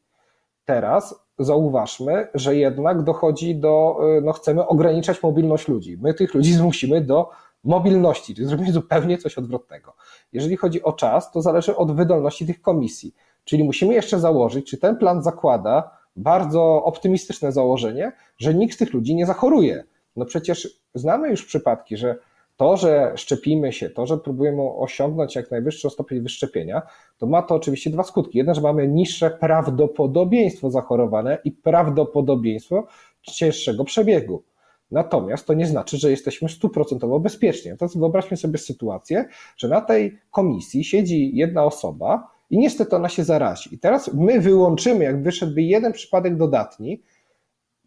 Teraz 0.65 1.25
zauważmy, 1.39 2.27
że 2.33 2.55
jednak 2.55 3.03
dochodzi 3.03 3.55
do, 3.55 3.99
e, 4.17 4.21
no 4.21 4.33
chcemy 4.33 4.67
ograniczać 4.67 5.23
mobilność 5.23 5.67
ludzi. 5.67 5.97
My 6.01 6.13
tych 6.13 6.33
ludzi 6.33 6.53
zmusimy 6.53 7.01
do 7.01 7.29
mobilności, 7.63 8.35
czyli 8.35 8.47
zrobimy 8.47 8.71
zupełnie 8.71 9.17
coś 9.17 9.37
odwrotnego. 9.37 9.93
Jeżeli 10.33 10.57
chodzi 10.57 10.83
o 10.83 10.93
czas, 10.93 11.31
to 11.31 11.41
zależy 11.41 11.75
od 11.75 11.95
wydolności 11.95 12.45
tych 12.45 12.61
komisji. 12.61 13.15
Czyli 13.43 13.63
musimy 13.63 13.93
jeszcze 13.93 14.19
założyć, 14.19 14.69
czy 14.69 14.77
ten 14.77 14.97
plan 14.97 15.23
zakłada 15.23 15.98
bardzo 16.19 16.83
optymistyczne 16.83 17.51
założenie, 17.51 18.11
że 18.37 18.53
nikt 18.53 18.75
z 18.75 18.77
tych 18.77 18.93
ludzi 18.93 19.15
nie 19.15 19.25
zachoruje. 19.25 19.83
No 20.15 20.25
przecież 20.25 20.79
znamy 20.95 21.29
już 21.29 21.45
przypadki, 21.45 21.97
że 21.97 22.15
to, 22.57 22.77
że 22.77 23.13
szczepimy 23.15 23.73
się, 23.73 23.89
to, 23.89 24.05
że 24.05 24.17
próbujemy 24.17 24.61
osiągnąć 24.61 25.35
jak 25.35 25.51
najwyższy 25.51 25.89
stopień 25.89 26.21
wyszczepienia, 26.21 26.81
to 27.17 27.27
ma 27.27 27.41
to 27.41 27.55
oczywiście 27.55 27.89
dwa 27.89 28.03
skutki. 28.03 28.37
Jedno, 28.37 28.55
że 28.55 28.61
mamy 28.61 28.87
niższe 28.87 29.29
prawdopodobieństwo 29.29 30.71
zachorowania 30.71 31.35
i 31.35 31.51
prawdopodobieństwo 31.51 32.87
cięższego 33.21 33.83
przebiegu. 33.83 34.43
Natomiast 34.91 35.47
to 35.47 35.53
nie 35.53 35.65
znaczy, 35.65 35.97
że 35.97 36.11
jesteśmy 36.11 36.49
stuprocentowo 36.49 37.19
bezpieczni. 37.19 37.71
Teraz 37.77 37.97
wyobraźmy 37.97 38.37
sobie 38.37 38.57
sytuację, 38.57 39.25
że 39.57 39.67
na 39.67 39.81
tej 39.81 40.19
komisji 40.31 40.83
siedzi 40.83 41.35
jedna 41.35 41.63
osoba 41.63 42.27
i 42.49 42.57
niestety 42.57 42.95
ona 42.95 43.09
się 43.09 43.23
zarazi. 43.23 43.75
I 43.75 43.79
teraz 43.79 44.13
my 44.13 44.39
wyłączymy, 44.39 45.03
jak 45.03 45.23
wyszedłby 45.23 45.61
jeden 45.61 45.93
przypadek 45.93 46.37
dodatni, 46.37 47.01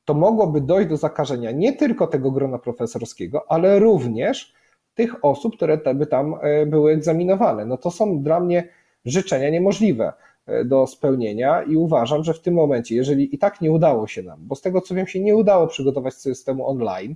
to 0.05 0.15
mogłoby 0.15 0.61
dojść 0.61 0.89
do 0.89 0.97
zakażenia 0.97 1.51
nie 1.51 1.73
tylko 1.73 2.07
tego 2.07 2.31
grona 2.31 2.59
profesorskiego, 2.59 3.53
ale 3.53 3.79
również 3.79 4.53
tych 4.95 5.25
osób, 5.25 5.57
które 5.57 5.79
by 5.95 6.07
tam 6.07 6.35
e, 6.43 6.67
były 6.67 6.93
egzaminowane. 6.93 7.67
No 7.67 7.77
to 7.77 7.91
są 7.91 8.23
dla 8.23 8.41
mnie 8.41 8.69
życzenia 9.05 9.51
niemożliwe. 9.51 10.13
E, 10.47 10.65
do 10.65 10.87
spełnienia 10.87 11.63
i 11.63 11.77
uważam, 11.77 12.25
że 12.25 12.35
w 12.35 12.41
tym 12.41 12.55
momencie, 12.55 12.95
jeżeli 12.95 13.35
i 13.35 13.39
tak 13.39 13.61
nie 13.61 13.73
udało 13.73 14.07
się 14.07 14.23
nam, 14.23 14.39
bo 14.43 14.55
z 14.55 14.61
tego 14.61 14.81
co 14.81 14.95
wiem 14.95 15.07
się 15.07 15.21
nie 15.21 15.37
udało 15.37 15.67
przygotować 15.67 16.15
systemu 16.15 16.69
online, 16.69 17.15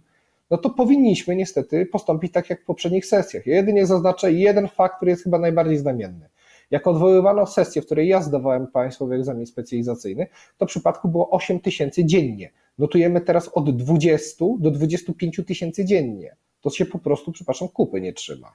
no 0.50 0.59
to 0.59 0.71
powinniśmy 0.71 1.37
niestety 1.37 1.87
postąpić 1.87 2.33
tak 2.33 2.50
jak 2.50 2.62
w 2.62 2.65
poprzednich 2.65 3.07
sesjach. 3.07 3.47
Ja 3.47 3.57
jedynie 3.57 3.87
zaznaczę 3.87 4.33
jeden 4.33 4.69
fakt, 4.69 4.97
który 4.97 5.11
jest 5.11 5.25
chyba 5.25 5.38
najbardziej 5.38 5.79
znamienny. 5.79 6.29
Jak 6.70 6.87
odwoływano 6.87 7.46
sesję, 7.46 7.82
w 7.82 7.87
której 7.87 8.08
ja 8.08 8.23
zdawałem 8.23 8.66
państwowy 8.66 9.14
egzamin 9.14 9.46
specjalizacyjny, 9.46 10.26
to 10.58 10.66
w 10.66 10.68
przypadku 10.68 11.08
było 11.08 11.30
8 11.30 11.61
tysięcy 11.61 12.04
dziennie. 12.04 12.52
Notujemy 12.78 13.20
teraz 13.20 13.49
od 13.49 13.76
20 13.76 14.44
do 14.58 14.70
25 14.70 15.40
tysięcy 15.46 15.85
dziennie. 15.85 16.37
To 16.61 16.70
się 16.70 16.87
po 16.87 16.99
prostu, 16.99 17.32
przepraszam, 17.32 17.68
kupy 17.68 18.00
nie 18.00 18.12
trzyma. 18.12 18.54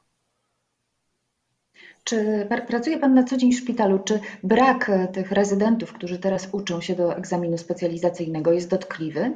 Czy 2.03 2.47
pracuje 2.67 2.99
Pan 2.99 3.13
na 3.13 3.23
co 3.23 3.37
dzień 3.37 3.51
w 3.51 3.59
szpitalu? 3.59 3.99
Czy 3.99 4.19
brak 4.43 4.89
e, 4.89 5.07
tych 5.07 5.31
rezydentów, 5.31 5.93
którzy 5.93 6.19
teraz 6.19 6.49
uczą 6.51 6.81
się 6.81 6.95
do 6.95 7.15
egzaminu 7.15 7.57
specjalizacyjnego, 7.57 8.51
jest 8.53 8.69
dotkliwy? 8.69 9.31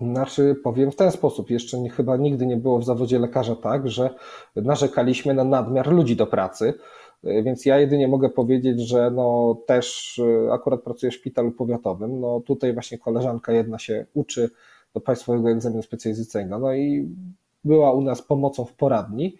Znaczy, 0.00 0.56
powiem 0.64 0.90
w 0.90 0.96
ten 0.96 1.10
sposób, 1.10 1.50
jeszcze 1.50 1.78
nie, 1.78 1.90
chyba 1.90 2.16
nigdy 2.16 2.46
nie 2.46 2.56
było 2.56 2.78
w 2.78 2.84
zawodzie 2.84 3.18
lekarza 3.18 3.56
tak, 3.56 3.88
że 3.88 4.10
narzekaliśmy 4.56 5.34
na 5.34 5.44
nadmiar 5.44 5.92
ludzi 5.92 6.16
do 6.16 6.26
pracy, 6.26 6.74
więc 7.24 7.66
ja 7.66 7.78
jedynie 7.78 8.08
mogę 8.08 8.30
powiedzieć, 8.30 8.80
że 8.80 9.10
no 9.10 9.56
też 9.66 10.18
e, 10.18 10.52
akurat 10.52 10.82
pracuję 10.82 11.12
w 11.12 11.14
szpitalu 11.14 11.52
powiatowym, 11.52 12.20
no 12.20 12.40
tutaj 12.40 12.72
właśnie 12.72 12.98
koleżanka 12.98 13.52
jedna 13.52 13.78
się 13.78 14.06
uczy 14.14 14.50
do 14.94 15.00
państwowego 15.00 15.50
egzaminu 15.50 15.82
specjalizacyjnego, 15.82 16.58
no 16.58 16.74
i 16.74 17.08
była 17.64 17.92
u 17.92 18.00
nas 18.00 18.22
pomocą 18.22 18.64
w 18.64 18.72
poradni, 18.72 19.36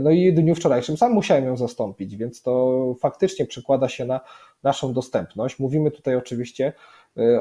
no 0.00 0.10
i 0.10 0.32
dniu 0.32 0.54
wczorajszym 0.54 0.96
sam 0.96 1.12
musiałem 1.12 1.44
ją 1.44 1.56
zastąpić, 1.56 2.16
więc 2.16 2.42
to 2.42 2.94
faktycznie 3.00 3.46
przekłada 3.46 3.88
się 3.88 4.04
na 4.04 4.20
naszą 4.62 4.92
dostępność. 4.92 5.58
Mówimy 5.58 5.90
tutaj 5.90 6.16
oczywiście 6.16 6.72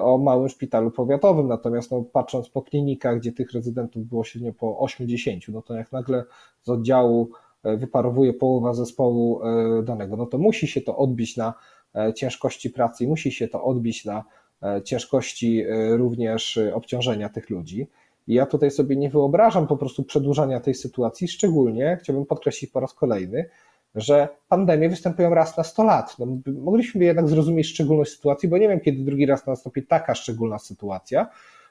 o 0.01 0.17
małym 0.17 0.49
szpitalu 0.49 0.91
powiatowym, 0.91 1.47
natomiast 1.47 1.91
no, 1.91 2.03
patrząc 2.13 2.49
po 2.49 2.61
klinikach, 2.61 3.19
gdzie 3.19 3.31
tych 3.31 3.51
rezydentów 3.51 4.05
było 4.05 4.23
średnio 4.23 4.53
po 4.53 4.79
80, 4.79 5.43
no 5.47 5.61
to 5.61 5.73
jak 5.73 5.91
nagle 5.91 6.23
z 6.61 6.69
oddziału 6.69 7.29
wyparowuje 7.63 8.33
połowa 8.33 8.73
zespołu 8.73 9.41
y, 9.79 9.83
danego, 9.83 10.17
no 10.17 10.25
to 10.25 10.37
musi 10.37 10.67
się 10.67 10.81
to 10.81 10.97
odbić 10.97 11.37
na 11.37 11.53
ciężkości 12.15 12.69
pracy 12.69 13.03
i 13.03 13.07
musi 13.07 13.31
się 13.31 13.47
to 13.47 13.63
odbić 13.63 14.05
na 14.05 14.23
ciężkości 14.83 15.65
również 15.89 16.59
obciążenia 16.73 17.29
tych 17.29 17.49
ludzi. 17.49 17.87
I 18.27 18.33
ja 18.33 18.45
tutaj 18.45 18.71
sobie 18.71 18.95
nie 18.95 19.09
wyobrażam 19.09 19.67
po 19.67 19.77
prostu 19.77 20.03
przedłużania 20.03 20.59
tej 20.59 20.73
sytuacji, 20.73 21.27
szczególnie 21.27 21.97
chciałbym 22.01 22.25
podkreślić 22.25 22.71
po 22.71 22.79
raz 22.79 22.93
kolejny, 22.93 23.49
że 23.95 24.27
pandemie 24.47 24.89
występują 24.89 25.33
raz 25.33 25.57
na 25.57 25.63
100 25.63 25.83
lat. 25.83 26.15
No, 26.19 26.25
mogliśmy 26.47 27.05
jednak 27.05 27.29
zrozumieć 27.29 27.67
szczególność 27.67 28.11
sytuacji, 28.11 28.49
bo 28.49 28.57
nie 28.57 28.69
wiem, 28.69 28.79
kiedy 28.79 29.03
drugi 29.03 29.25
raz 29.25 29.47
nastąpi 29.47 29.83
taka 29.83 30.15
szczególna 30.15 30.59
sytuacja. 30.59 31.27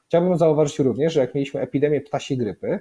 Chciałbym 0.07 0.39
zauważyć 0.39 0.79
również, 0.79 1.13
że 1.13 1.21
jak 1.21 1.35
mieliśmy 1.35 1.61
epidemię 1.61 2.01
ptasiej 2.01 2.39
grypy, 2.39 2.81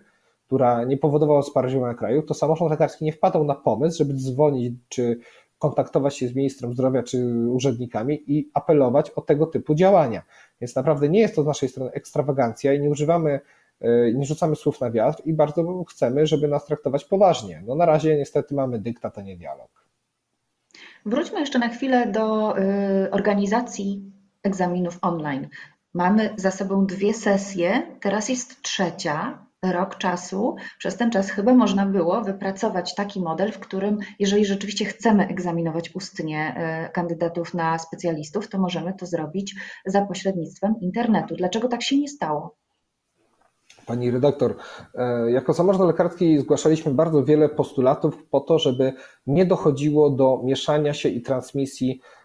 która 0.52 0.84
nie 0.84 0.98
powodowała 0.98 1.42
sparzienia 1.42 1.94
kraju, 1.94 2.22
to 2.22 2.34
samorząd 2.34 2.72
lekarski 2.72 3.06
nie 3.06 3.14
wpadał 3.14 3.44
na 3.44 3.56
pomysł, 3.56 3.98
żeby 3.98 4.14
dzwonić 4.14 4.74
czy 4.90 5.20
kontaktować 5.60 6.18
się 6.18 6.28
z 6.28 6.36
ministrem 6.36 6.74
zdrowia 6.74 7.04
czy 7.04 7.48
urzędnikami 7.50 8.24
i 8.28 8.52
apelować 8.54 9.10
o 9.10 9.22
tego 9.22 9.46
typu 9.46 9.76
działania. 9.76 10.24
Więc 10.62 10.76
naprawdę 10.76 11.10
nie 11.10 11.20
jest 11.20 11.36
to 11.36 11.44
z 11.44 11.46
naszej 11.46 11.70
strony 11.70 11.92
ekstrawagancja 11.92 12.74
i 12.74 12.80
nie 12.80 12.90
używamy 12.90 13.40
E, 13.82 14.14
nie 14.14 14.26
rzucamy 14.26 14.56
słów 14.56 14.82
na 14.82 14.92
wiatr 14.92 15.22
i 15.26 15.34
bardzo 15.34 15.84
chcemy, 15.84 16.28
żeby 16.28 16.48
nas 16.48 16.66
traktować 16.66 17.06
poważnie. 17.06 17.64
No 17.68 17.76
na 17.76 17.86
razie 17.86 18.18
niestety 18.18 18.56
mamy 18.56 18.80
dyktat, 18.80 19.18
a 19.18 19.22
nie 19.22 19.38
dialog. 19.38 19.86
Wróćmy 21.06 21.40
jeszcze 21.40 21.60
na 21.60 21.70
chwilę 21.70 22.08
do 22.08 22.58
y, 22.60 23.12
organizacji 23.12 24.12
egzaminów 24.44 25.00
online. 25.02 25.48
Mamy 25.94 26.34
za 26.36 26.52
sobą 26.52 26.86
dwie 26.86 27.14
sesje, 27.14 27.98
teraz 28.02 28.30
jest 28.30 28.62
trzecia, 28.62 29.46
rok 29.64 29.98
czasu. 29.98 30.56
Przez 30.78 30.98
ten 30.98 31.12
czas 31.12 31.30
chyba 31.30 31.54
można 31.54 31.86
było 31.86 32.22
wypracować 32.22 32.96
taki 32.96 33.22
model, 33.22 33.52
w 33.52 33.60
którym, 33.60 33.98
jeżeli 34.20 34.46
rzeczywiście 34.46 34.86
chcemy 34.86 35.28
egzaminować 35.28 35.96
ustnie 35.96 36.56
y, 36.88 36.92
kandydatów 36.92 37.54
na 37.54 37.80
specjalistów, 37.80 38.50
to 38.50 38.58
możemy 38.60 38.94
to 38.94 39.06
zrobić 39.06 39.56
za 39.86 40.06
pośrednictwem 40.06 40.76
internetu. 40.82 41.36
Dlaczego 41.36 41.68
tak 41.68 41.84
się 41.84 41.98
nie 41.98 42.08
stało? 42.08 42.56
Pani 43.86 44.12
redaktor, 44.12 44.56
e, 44.96 45.32
jako 45.32 45.54
samorząd 45.54 45.88
lekarski 45.88 46.40
zgłaszaliśmy 46.40 46.94
bardzo 46.94 47.24
wiele 47.24 47.50
postulatów 47.50 48.26
po 48.30 48.40
to, 48.40 48.60
żeby 48.60 48.94
nie 49.28 49.46
dochodziło 49.46 50.10
do 50.10 50.42
mieszania 50.44 50.94
się 50.94 51.10
i 51.10 51.22
transmisji 51.22 52.02
e, 52.02 52.21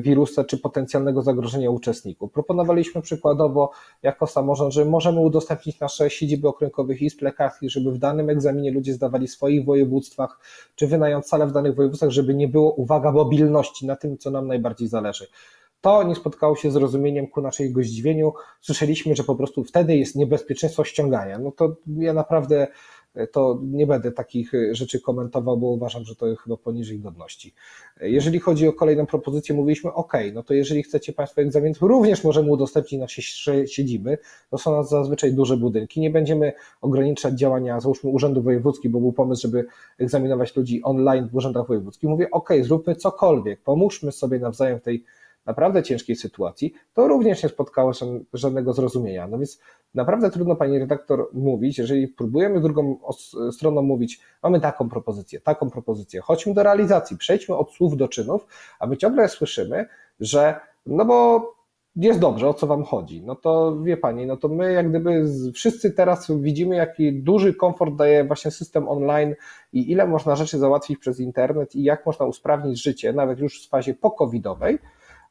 wirusa 0.00 0.44
czy 0.44 0.58
potencjalnego 0.58 1.22
zagrożenia 1.22 1.70
uczestników. 1.70 2.32
Proponowaliśmy 2.32 3.02
przykładowo 3.02 3.70
jako 4.02 4.26
samorząd, 4.26 4.72
że 4.72 4.84
możemy 4.84 5.20
udostępnić 5.20 5.80
nasze 5.80 6.10
siedziby 6.10 6.48
okręgowych 6.48 7.02
izb 7.02 7.22
lekarskich, 7.22 7.70
żeby 7.70 7.92
w 7.92 7.98
danym 7.98 8.30
egzaminie 8.30 8.70
ludzie 8.70 8.94
zdawali 8.94 9.26
w 9.26 9.30
swoich 9.30 9.64
województwach, 9.64 10.40
czy 10.74 10.86
wynająć 10.86 11.26
salę 11.26 11.46
w 11.46 11.52
danych 11.52 11.74
województwach, 11.74 12.10
żeby 12.10 12.34
nie 12.34 12.48
było, 12.48 12.72
uwaga, 12.72 13.12
mobilności 13.12 13.86
na 13.86 13.96
tym, 13.96 14.18
co 14.18 14.30
nam 14.30 14.46
najbardziej 14.46 14.88
zależy. 14.88 15.26
To 15.80 16.02
nie 16.02 16.14
spotkało 16.14 16.56
się 16.56 16.70
z 16.70 16.76
rozumieniem 16.76 17.26
ku 17.26 17.40
naszego 17.40 17.82
zdziwieniu. 17.82 18.32
Słyszeliśmy, 18.60 19.16
że 19.16 19.24
po 19.24 19.34
prostu 19.34 19.64
wtedy 19.64 19.96
jest 19.96 20.16
niebezpieczeństwo 20.16 20.84
ściągania. 20.84 21.38
No 21.38 21.52
to 21.52 21.76
ja 21.96 22.12
naprawdę 22.12 22.66
to 23.32 23.60
nie 23.62 23.86
będę 23.86 24.12
takich 24.12 24.52
rzeczy 24.70 25.00
komentował, 25.00 25.56
bo 25.56 25.66
uważam, 25.66 26.04
że 26.04 26.16
to 26.16 26.36
chyba 26.36 26.56
poniżej 26.56 26.98
godności. 26.98 27.54
Jeżeli 28.00 28.40
chodzi 28.40 28.68
o 28.68 28.72
kolejną 28.72 29.06
propozycję, 29.06 29.54
mówiliśmy 29.54 29.92
OK, 29.92 30.12
no 30.34 30.42
to 30.42 30.54
jeżeli 30.54 30.82
chcecie 30.82 31.12
Państwo 31.12 31.40
egzamin, 31.40 31.74
również 31.80 32.24
możemy 32.24 32.52
udostępnić 32.52 33.00
nasze 33.00 33.22
siedziby. 33.66 34.18
To 34.50 34.58
są 34.58 34.84
zazwyczaj 34.84 35.32
duże 35.32 35.56
budynki. 35.56 36.00
Nie 36.00 36.10
będziemy 36.10 36.52
ograniczać 36.80 37.34
działania, 37.34 37.80
załóżmy, 37.80 38.10
urzędu 38.10 38.42
wojewódzkich, 38.42 38.90
bo 38.90 39.00
był 39.00 39.12
pomysł, 39.12 39.42
żeby 39.42 39.66
egzaminować 39.98 40.56
ludzi 40.56 40.82
online 40.82 41.28
w 41.28 41.34
urzędach 41.34 41.66
wojewódzkich. 41.66 42.10
Mówię 42.10 42.30
OK, 42.30 42.48
zróbmy 42.62 42.94
cokolwiek, 42.94 43.60
pomóżmy 43.60 44.12
sobie 44.12 44.38
nawzajem 44.38 44.80
w 44.80 44.82
tej 44.82 45.04
naprawdę 45.46 45.82
ciężkiej 45.82 46.16
sytuacji, 46.16 46.74
to 46.94 47.08
również 47.08 47.42
nie 47.42 47.48
spotkało 47.48 47.92
żadnego 48.32 48.72
zrozumienia. 48.72 49.26
No 49.26 49.38
więc 49.38 49.60
naprawdę 49.94 50.30
trudno 50.30 50.56
pani 50.56 50.78
redaktor 50.78 51.28
mówić, 51.32 51.78
jeżeli 51.78 52.08
próbujemy 52.08 52.60
drugą 52.60 52.98
stroną 53.52 53.82
mówić, 53.82 54.20
mamy 54.42 54.60
taką 54.60 54.88
propozycję, 54.88 55.40
taką 55.40 55.70
propozycję, 55.70 56.20
chodźmy 56.20 56.54
do 56.54 56.62
realizacji, 56.62 57.16
przejdźmy 57.16 57.56
od 57.56 57.72
słów 57.72 57.96
do 57.96 58.08
czynów, 58.08 58.46
a 58.78 58.86
my 58.86 58.96
ciągle 58.96 59.28
słyszymy, 59.28 59.86
że 60.20 60.60
no 60.86 61.04
bo 61.04 61.56
jest 61.96 62.20
dobrze, 62.20 62.48
o 62.48 62.54
co 62.54 62.66
wam 62.66 62.84
chodzi. 62.84 63.22
No 63.22 63.34
to 63.34 63.76
wie 63.82 63.96
pani, 63.96 64.26
no 64.26 64.36
to 64.36 64.48
my 64.48 64.72
jak 64.72 64.90
gdyby 64.90 65.24
wszyscy 65.54 65.90
teraz 65.90 66.30
widzimy, 66.30 66.76
jaki 66.76 67.12
duży 67.12 67.54
komfort 67.54 67.94
daje 67.94 68.24
właśnie 68.24 68.50
system 68.50 68.88
online 68.88 69.34
i 69.72 69.90
ile 69.90 70.06
można 70.06 70.36
rzeczy 70.36 70.58
załatwić 70.58 70.98
przez 70.98 71.20
internet 71.20 71.74
i 71.74 71.82
jak 71.82 72.06
można 72.06 72.26
usprawnić 72.26 72.82
życie, 72.82 73.12
nawet 73.12 73.38
już 73.38 73.66
w 73.66 73.68
fazie 73.68 73.94
pokowidowej, 73.94 74.78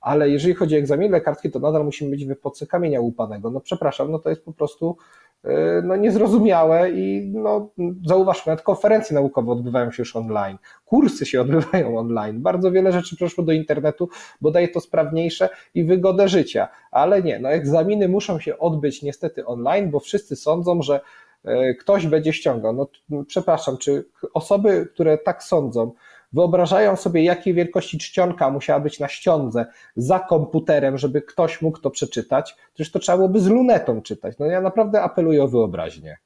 ale 0.05 0.29
jeżeli 0.29 0.53
chodzi 0.53 0.75
o 0.75 0.77
egzamin 0.77 1.11
lekarski, 1.11 1.51
to 1.51 1.59
nadal 1.59 1.85
musimy 1.85 2.11
być 2.11 2.25
w 2.25 2.31
epoce 2.31 2.67
kamienia 2.67 3.01
łupanego. 3.01 3.49
No 3.51 3.59
przepraszam, 3.59 4.11
no 4.11 4.19
to 4.19 4.29
jest 4.29 4.45
po 4.45 4.53
prostu 4.53 4.97
e, 5.43 5.81
no, 5.83 5.95
niezrozumiałe 5.95 6.91
i 6.91 7.31
no, 7.33 7.69
zauważmy, 8.05 8.49
nawet 8.49 8.65
konferencje 8.65 9.13
naukowe 9.13 9.51
odbywają 9.51 9.91
się 9.91 10.01
już 10.01 10.15
online, 10.15 10.57
kursy 10.85 11.25
się 11.25 11.41
odbywają 11.41 11.97
online, 11.97 12.41
bardzo 12.41 12.71
wiele 12.71 12.91
rzeczy 12.91 13.15
przeszło 13.15 13.43
do 13.43 13.51
internetu, 13.51 14.09
bo 14.41 14.51
daje 14.51 14.67
to 14.67 14.79
sprawniejsze 14.79 15.49
i 15.73 15.83
wygodę 15.83 16.27
życia, 16.27 16.67
ale 16.91 17.23
nie, 17.23 17.39
no 17.39 17.49
egzaminy 17.49 18.07
muszą 18.07 18.39
się 18.39 18.59
odbyć 18.59 19.01
niestety 19.01 19.45
online, 19.45 19.91
bo 19.91 19.99
wszyscy 19.99 20.35
sądzą, 20.35 20.81
że 20.81 20.99
e, 21.45 21.73
ktoś 21.73 22.07
będzie 22.07 22.33
ściągał. 22.33 22.73
No 22.73 22.87
przepraszam, 23.27 23.77
czy 23.77 24.05
osoby, 24.33 24.87
które 24.93 25.17
tak 25.17 25.43
sądzą, 25.43 25.91
Wyobrażają 26.35 26.95
sobie, 26.95 27.23
jakiej 27.23 27.53
wielkości 27.53 27.97
czcionka 27.97 28.49
musiała 28.49 28.79
być 28.79 28.99
na 28.99 29.07
ściądze 29.07 29.65
za 29.95 30.19
komputerem, 30.19 30.97
żeby 30.97 31.21
ktoś 31.21 31.61
mógł 31.61 31.79
to 31.79 31.89
przeczytać. 31.89 32.55
Przecież 32.73 32.91
to 32.91 32.99
trzeba 32.99 33.17
byłoby 33.17 33.39
z 33.39 33.47
lunetą 33.47 34.01
czytać. 34.01 34.37
No 34.39 34.45
ja 34.45 34.61
naprawdę 34.61 35.01
apeluję 35.01 35.43
o 35.43 35.47
wyobraźnię. 35.47 36.17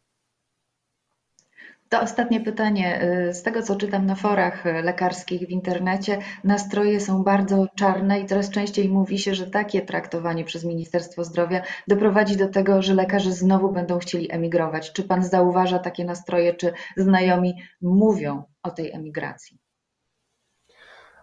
To 1.89 2.01
ostatnie 2.01 2.41
pytanie. 2.41 3.01
Z 3.31 3.43
tego, 3.43 3.61
co 3.61 3.75
czytam 3.75 4.05
na 4.05 4.15
forach 4.15 4.65
lekarskich 4.65 5.41
w 5.41 5.49
internecie, 5.49 6.17
nastroje 6.43 6.99
są 6.99 7.23
bardzo 7.23 7.67
czarne 7.75 8.19
i 8.19 8.25
coraz 8.25 8.49
częściej 8.49 8.89
mówi 8.89 9.19
się, 9.19 9.35
że 9.35 9.47
takie 9.47 9.81
traktowanie 9.81 10.43
przez 10.43 10.63
Ministerstwo 10.63 11.23
Zdrowia 11.23 11.61
doprowadzi 11.87 12.37
do 12.37 12.47
tego, 12.47 12.81
że 12.81 12.93
lekarze 12.93 13.31
znowu 13.31 13.71
będą 13.71 13.99
chcieli 13.99 14.31
emigrować. 14.31 14.93
Czy 14.93 15.03
pan 15.03 15.23
zauważa 15.23 15.79
takie 15.79 16.05
nastroje, 16.05 16.53
czy 16.53 16.73
znajomi 16.97 17.53
mówią 17.81 18.43
o 18.63 18.71
tej 18.71 18.91
emigracji? 18.91 19.57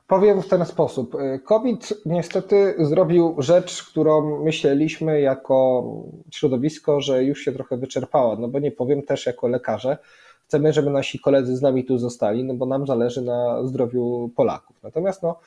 Powiem 0.07 0.43
w 0.43 0.49
ten 0.49 0.65
sposób. 0.65 1.15
Y, 1.15 1.41
COVID 1.45 1.95
niestety 2.07 2.75
zrobił 2.79 3.37
rzecz, 3.39 3.83
którą 3.83 4.45
myśleliśmy 4.45 5.21
jako 5.21 5.85
środowisko, 6.31 7.01
że 7.01 7.25
już 7.25 7.41
się 7.41 7.53
trochę 7.53 7.77
wyczerpała. 7.77 8.37
No 8.37 8.49
bo 8.49 8.59
nie 8.59 8.73
powiem 8.73 9.03
też 9.03 9.27
jako 9.27 9.49
lekarze, 9.49 9.99
chcemy, 10.45 10.73
żeby 10.73 10.91
nasi 10.91 11.19
koledzy 11.19 11.57
z 11.57 11.63
nami 11.63 11.85
tu 11.85 11.99
zostali, 11.99 12.45
no 12.45 12.55
bo 12.55 12.67
nam 12.67 12.87
zależy 12.87 13.23
na 13.23 13.67
zdrowiu 13.67 14.31
Polaków. 14.37 14.77
Natomiast 14.83 15.23
no, 15.23 15.39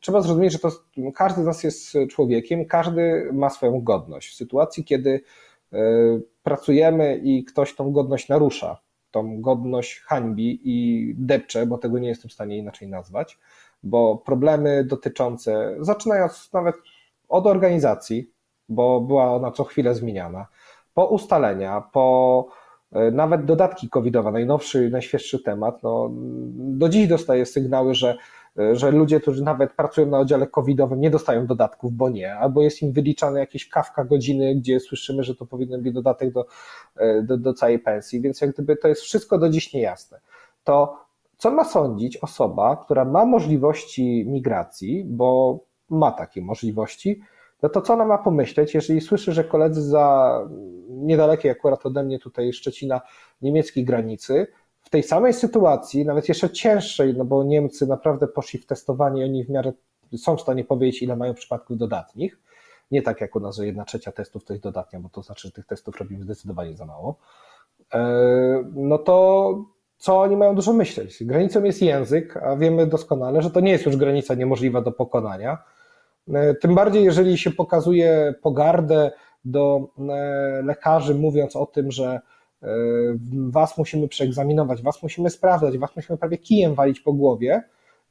trzeba 0.00 0.20
zrozumieć, 0.20 0.52
że 0.52 0.58
to, 0.58 0.70
każdy 1.14 1.42
z 1.42 1.46
nas 1.46 1.64
jest 1.64 1.98
człowiekiem, 2.10 2.64
każdy 2.64 3.30
ma 3.32 3.50
swoją 3.50 3.80
godność. 3.80 4.28
W 4.28 4.36
sytuacji, 4.36 4.84
kiedy 4.84 5.20
y, 5.72 5.76
pracujemy 6.42 7.16
i 7.16 7.44
ktoś 7.44 7.74
tą 7.74 7.92
godność 7.92 8.28
narusza, 8.28 8.85
tą 9.10 9.40
godność 9.40 10.00
hańbi 10.00 10.60
i 10.64 11.14
depcze, 11.18 11.66
bo 11.66 11.78
tego 11.78 11.98
nie 11.98 12.08
jestem 12.08 12.28
w 12.28 12.32
stanie 12.32 12.58
inaczej 12.58 12.88
nazwać, 12.88 13.38
bo 13.82 14.16
problemy 14.16 14.84
dotyczące, 14.84 15.76
zaczynając 15.80 16.52
nawet 16.52 16.76
od 17.28 17.46
organizacji, 17.46 18.30
bo 18.68 19.00
była 19.00 19.34
ona 19.34 19.50
co 19.50 19.64
chwilę 19.64 19.94
zmieniana, 19.94 20.46
po 20.94 21.06
ustalenia, 21.06 21.80
po 21.92 22.46
e, 22.92 23.10
nawet 23.10 23.44
dodatki 23.44 23.88
covidowe, 23.88 24.32
najnowszy, 24.32 24.90
najświeższy 24.90 25.42
temat, 25.42 25.82
no, 25.82 26.10
do 26.54 26.88
dziś 26.88 27.08
dostaję 27.08 27.46
sygnały, 27.46 27.94
że, 27.94 28.16
że 28.72 28.90
ludzie, 28.90 29.20
którzy 29.20 29.42
nawet 29.42 29.72
pracują 29.72 30.06
na 30.06 30.18
oddziale 30.18 30.46
covidowym 30.46 31.00
nie 31.00 31.10
dostają 31.10 31.46
dodatków, 31.46 31.92
bo 31.92 32.10
nie, 32.10 32.34
albo 32.34 32.62
jest 32.62 32.82
im 32.82 32.92
wyliczane 32.92 33.40
jakieś 33.40 33.68
kawka 33.68 34.04
godziny, 34.04 34.54
gdzie 34.54 34.80
słyszymy, 34.80 35.22
że 35.22 35.34
to 35.34 35.46
powinien 35.46 35.82
być 35.82 35.92
dodatek 35.92 36.32
do, 36.32 36.46
e, 36.96 37.22
do, 37.22 37.36
do 37.36 37.54
całej 37.54 37.78
pensji, 37.78 38.20
więc 38.20 38.40
jak 38.40 38.52
gdyby 38.52 38.76
to 38.76 38.88
jest 38.88 39.02
wszystko 39.02 39.38
do 39.38 39.48
dziś 39.48 39.72
niejasne. 39.72 40.20
To 40.64 41.06
co 41.36 41.50
ma 41.50 41.64
sądzić 41.64 42.16
osoba, 42.16 42.76
która 42.76 43.04
ma 43.04 43.24
możliwości 43.24 44.24
migracji, 44.28 45.04
bo 45.04 45.58
ma 45.90 46.12
takie 46.12 46.42
możliwości, 46.42 47.20
no 47.62 47.68
to 47.68 47.80
co 47.80 47.92
ona 47.92 48.04
ma 48.04 48.18
pomyśleć, 48.18 48.74
jeżeli 48.74 49.00
słyszy, 49.00 49.32
że 49.32 49.44
koledzy 49.44 49.82
za 49.82 50.38
niedalekiej 50.88 51.50
akurat 51.50 51.86
ode 51.86 52.02
mnie 52.02 52.18
tutaj 52.18 52.52
Szczecina 52.52 53.00
niemieckiej 53.42 53.84
granicy, 53.84 54.46
w 54.86 54.90
tej 54.90 55.02
samej 55.02 55.32
sytuacji, 55.32 56.04
nawet 56.04 56.28
jeszcze 56.28 56.50
cięższej, 56.50 57.14
no 57.14 57.24
bo 57.24 57.44
Niemcy 57.44 57.86
naprawdę 57.86 58.28
poszli 58.28 58.58
w 58.58 58.66
testowanie, 58.66 59.24
oni 59.24 59.44
w 59.44 59.50
miarę 59.50 59.72
są 60.16 60.36
w 60.36 60.40
stanie 60.40 60.64
powiedzieć, 60.64 61.02
ile 61.02 61.16
mają 61.16 61.34
przypadków 61.34 61.78
dodatnich. 61.78 62.38
Nie 62.90 63.02
tak 63.02 63.20
jak 63.20 63.36
u 63.36 63.40
nas, 63.40 63.56
że 63.56 63.66
jedna 63.66 63.84
trzecia 63.84 64.12
testów 64.12 64.44
to 64.44 64.52
jest 64.52 64.62
dodatnia, 64.62 65.00
bo 65.00 65.08
to 65.08 65.22
znaczy, 65.22 65.48
że 65.48 65.52
tych 65.52 65.66
testów 65.66 65.96
robimy 65.98 66.24
zdecydowanie 66.24 66.76
za 66.76 66.86
mało. 66.86 67.18
E, 67.94 68.64
no 68.74 68.98
to 68.98 69.64
co 69.96 70.20
oni 70.20 70.36
mają 70.36 70.54
dużo 70.54 70.72
myśleć. 70.72 71.24
Granicą 71.24 71.64
jest 71.64 71.82
język, 71.82 72.36
a 72.36 72.56
wiemy 72.56 72.86
doskonale, 72.86 73.42
że 73.42 73.50
to 73.50 73.60
nie 73.60 73.72
jest 73.72 73.86
już 73.86 73.96
granica 73.96 74.34
niemożliwa 74.34 74.80
do 74.80 74.92
pokonania. 74.92 75.58
E, 76.34 76.54
tym 76.54 76.74
bardziej, 76.74 77.04
jeżeli 77.04 77.38
się 77.38 77.50
pokazuje 77.50 78.34
pogardę 78.42 79.12
do 79.44 79.88
e, 79.98 80.62
lekarzy, 80.62 81.14
mówiąc 81.14 81.56
o 81.56 81.66
tym, 81.66 81.90
że 81.90 82.20
was 83.50 83.78
musimy 83.78 84.08
przeegzaminować, 84.08 84.82
was 84.82 85.02
musimy 85.02 85.30
sprawdzać, 85.30 85.78
was 85.78 85.96
musimy 85.96 86.18
prawie 86.18 86.38
kijem 86.38 86.74
walić 86.74 87.00
po 87.00 87.12
głowie, 87.12 87.62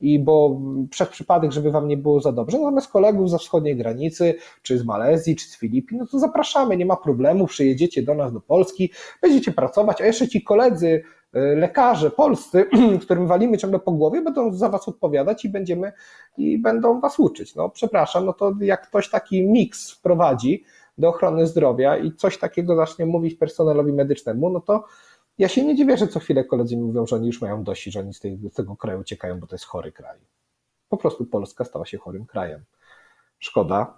i 0.02 0.20
bo 0.20 0.62
przez 0.90 1.10
przypadek, 1.10 1.52
żeby 1.52 1.72
wam 1.72 1.88
nie 1.88 1.98
było 1.98 2.22
za 2.22 2.32
dobrze, 2.32 2.60
natomiast 2.60 2.92
kolegów 2.92 3.30
ze 3.30 3.38
wschodniej 3.38 3.76
granicy, 3.76 4.36
czy 4.62 4.78
z 4.78 4.86
Malezji, 4.86 5.36
czy 5.36 5.46
z 5.46 5.58
Filipin, 5.58 5.98
no 5.98 6.08
to 6.08 6.20
zapraszamy, 6.20 6.78
nie 6.78 6.86
ma 6.86 6.96
problemu, 6.96 7.48
przyjedziecie 7.48 8.04
do 8.04 8.16
nas 8.16 8.34
do 8.34 8.42
Polski, 8.42 8.92
będziecie 9.22 9.52
pracować, 9.52 10.02
a 10.02 10.06
jeszcze 10.06 10.28
ci 10.28 10.44
koledzy 10.44 11.04
E, 11.36 11.56
lekarze 11.56 12.12
polscy, 12.12 12.66
którym 13.02 13.28
walimy 13.28 13.58
ciągle 13.58 13.80
po 13.80 13.92
głowie, 13.92 14.22
będą 14.22 14.54
za 14.54 14.70
was 14.70 14.88
odpowiadać 14.88 15.46
i 15.46 15.50
będziemy 15.50 15.92
i 16.38 16.58
będą 16.58 17.00
was 17.00 17.20
uczyć. 17.20 17.56
No 17.56 17.70
przepraszam, 17.70 18.26
no 18.26 18.34
to 18.34 18.54
jak 18.62 18.88
ktoś 18.88 19.10
taki 19.10 19.44
miks 19.44 19.92
wprowadzi 19.92 20.64
do 20.98 21.10
ochrony 21.10 21.48
zdrowia 21.48 21.98
i 21.98 22.12
coś 22.12 22.38
takiego 22.38 22.76
zacznie 22.76 23.06
mówić 23.06 23.36
personelowi 23.36 23.94
medycznemu, 23.94 24.50
no 24.50 24.60
to 24.60 24.86
ja 25.38 25.48
się 25.48 25.66
nie 25.66 25.76
dziwię, 25.76 25.98
że 25.98 26.08
co 26.08 26.20
chwilę 26.20 26.44
koledzy 26.44 26.78
mówią, 26.78 27.06
że 27.06 27.16
oni 27.16 27.28
już 27.28 27.42
mają 27.42 27.64
dość, 27.64 27.84
że 27.84 28.00
oni 28.00 28.14
z 28.14 28.20
tego, 28.20 28.50
z 28.50 28.54
tego 28.54 28.76
kraju 28.76 29.00
uciekają, 29.00 29.40
bo 29.40 29.48
to 29.48 29.56
jest 29.56 29.66
chory 29.66 29.92
kraj. 29.92 30.20
Po 30.90 30.98
prostu 30.98 31.26
Polska 31.26 31.66
stała 31.66 31.86
się 31.86 31.98
chorym 31.98 32.26
krajem. 32.26 32.64
Szkoda. 33.40 33.98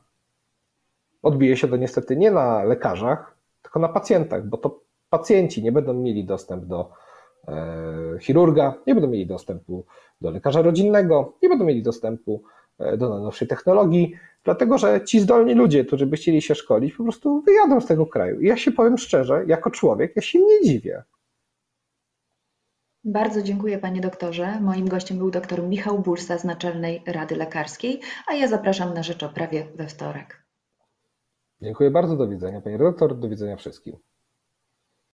Odbije 1.23 1.57
się 1.57 1.67
to 1.67 1.77
niestety 1.77 2.15
nie 2.15 2.31
na 2.31 2.63
lekarzach, 2.63 3.37
tylko 3.61 3.79
na 3.79 3.89
pacjentach, 3.89 4.47
bo 4.47 4.57
to 4.57 4.79
pacjenci 5.09 5.63
nie 5.63 5.71
będą 5.71 5.93
mieli 5.93 6.25
dostęp 6.25 6.65
do 6.65 6.91
E, 7.47 8.19
chirurga, 8.19 8.73
nie 8.87 8.95
będą 8.95 9.09
mieli 9.09 9.27
dostępu 9.27 9.85
do 10.21 10.31
lekarza 10.31 10.61
rodzinnego, 10.61 11.33
nie 11.43 11.49
będą 11.49 11.65
mieli 11.65 11.83
dostępu 11.83 12.43
do 12.97 13.09
najnowszej 13.09 13.47
technologii, 13.47 14.13
dlatego 14.43 14.77
że 14.77 15.05
ci 15.05 15.19
zdolni 15.19 15.53
ludzie, 15.53 15.85
którzy 15.85 16.05
by 16.05 16.17
chcieli 16.17 16.41
się 16.41 16.55
szkolić, 16.55 16.93
po 16.93 17.03
prostu 17.03 17.41
wyjadą 17.41 17.81
z 17.81 17.85
tego 17.85 18.05
kraju. 18.05 18.41
I 18.41 18.47
ja 18.47 18.57
się 18.57 18.71
powiem 18.71 18.97
szczerze, 18.97 19.43
jako 19.47 19.71
człowiek, 19.71 20.15
ja 20.15 20.21
się 20.21 20.39
nie 20.39 20.61
dziwię. 20.63 21.03
Bardzo 23.03 23.41
dziękuję 23.41 23.77
panie 23.77 24.01
doktorze. 24.01 24.59
Moim 24.61 24.87
gościem 24.87 25.17
był 25.17 25.31
dr 25.31 25.63
Michał 25.63 25.99
Bursa 25.99 26.37
z 26.37 26.43
Naczelnej 26.43 27.03
Rady 27.05 27.35
Lekarskiej, 27.35 28.01
a 28.27 28.33
ja 28.33 28.47
zapraszam 28.47 28.93
na 28.93 29.03
rzecz 29.03 29.23
o 29.23 29.29
prawie 29.29 29.67
we 29.75 29.87
wtorek. 29.87 30.43
Dziękuję 31.61 31.91
bardzo, 31.91 32.15
do 32.15 32.27
widzenia 32.27 32.61
pani 32.61 32.77
redaktor, 32.77 33.19
do 33.19 33.29
widzenia 33.29 33.55
wszystkim. 33.55 33.97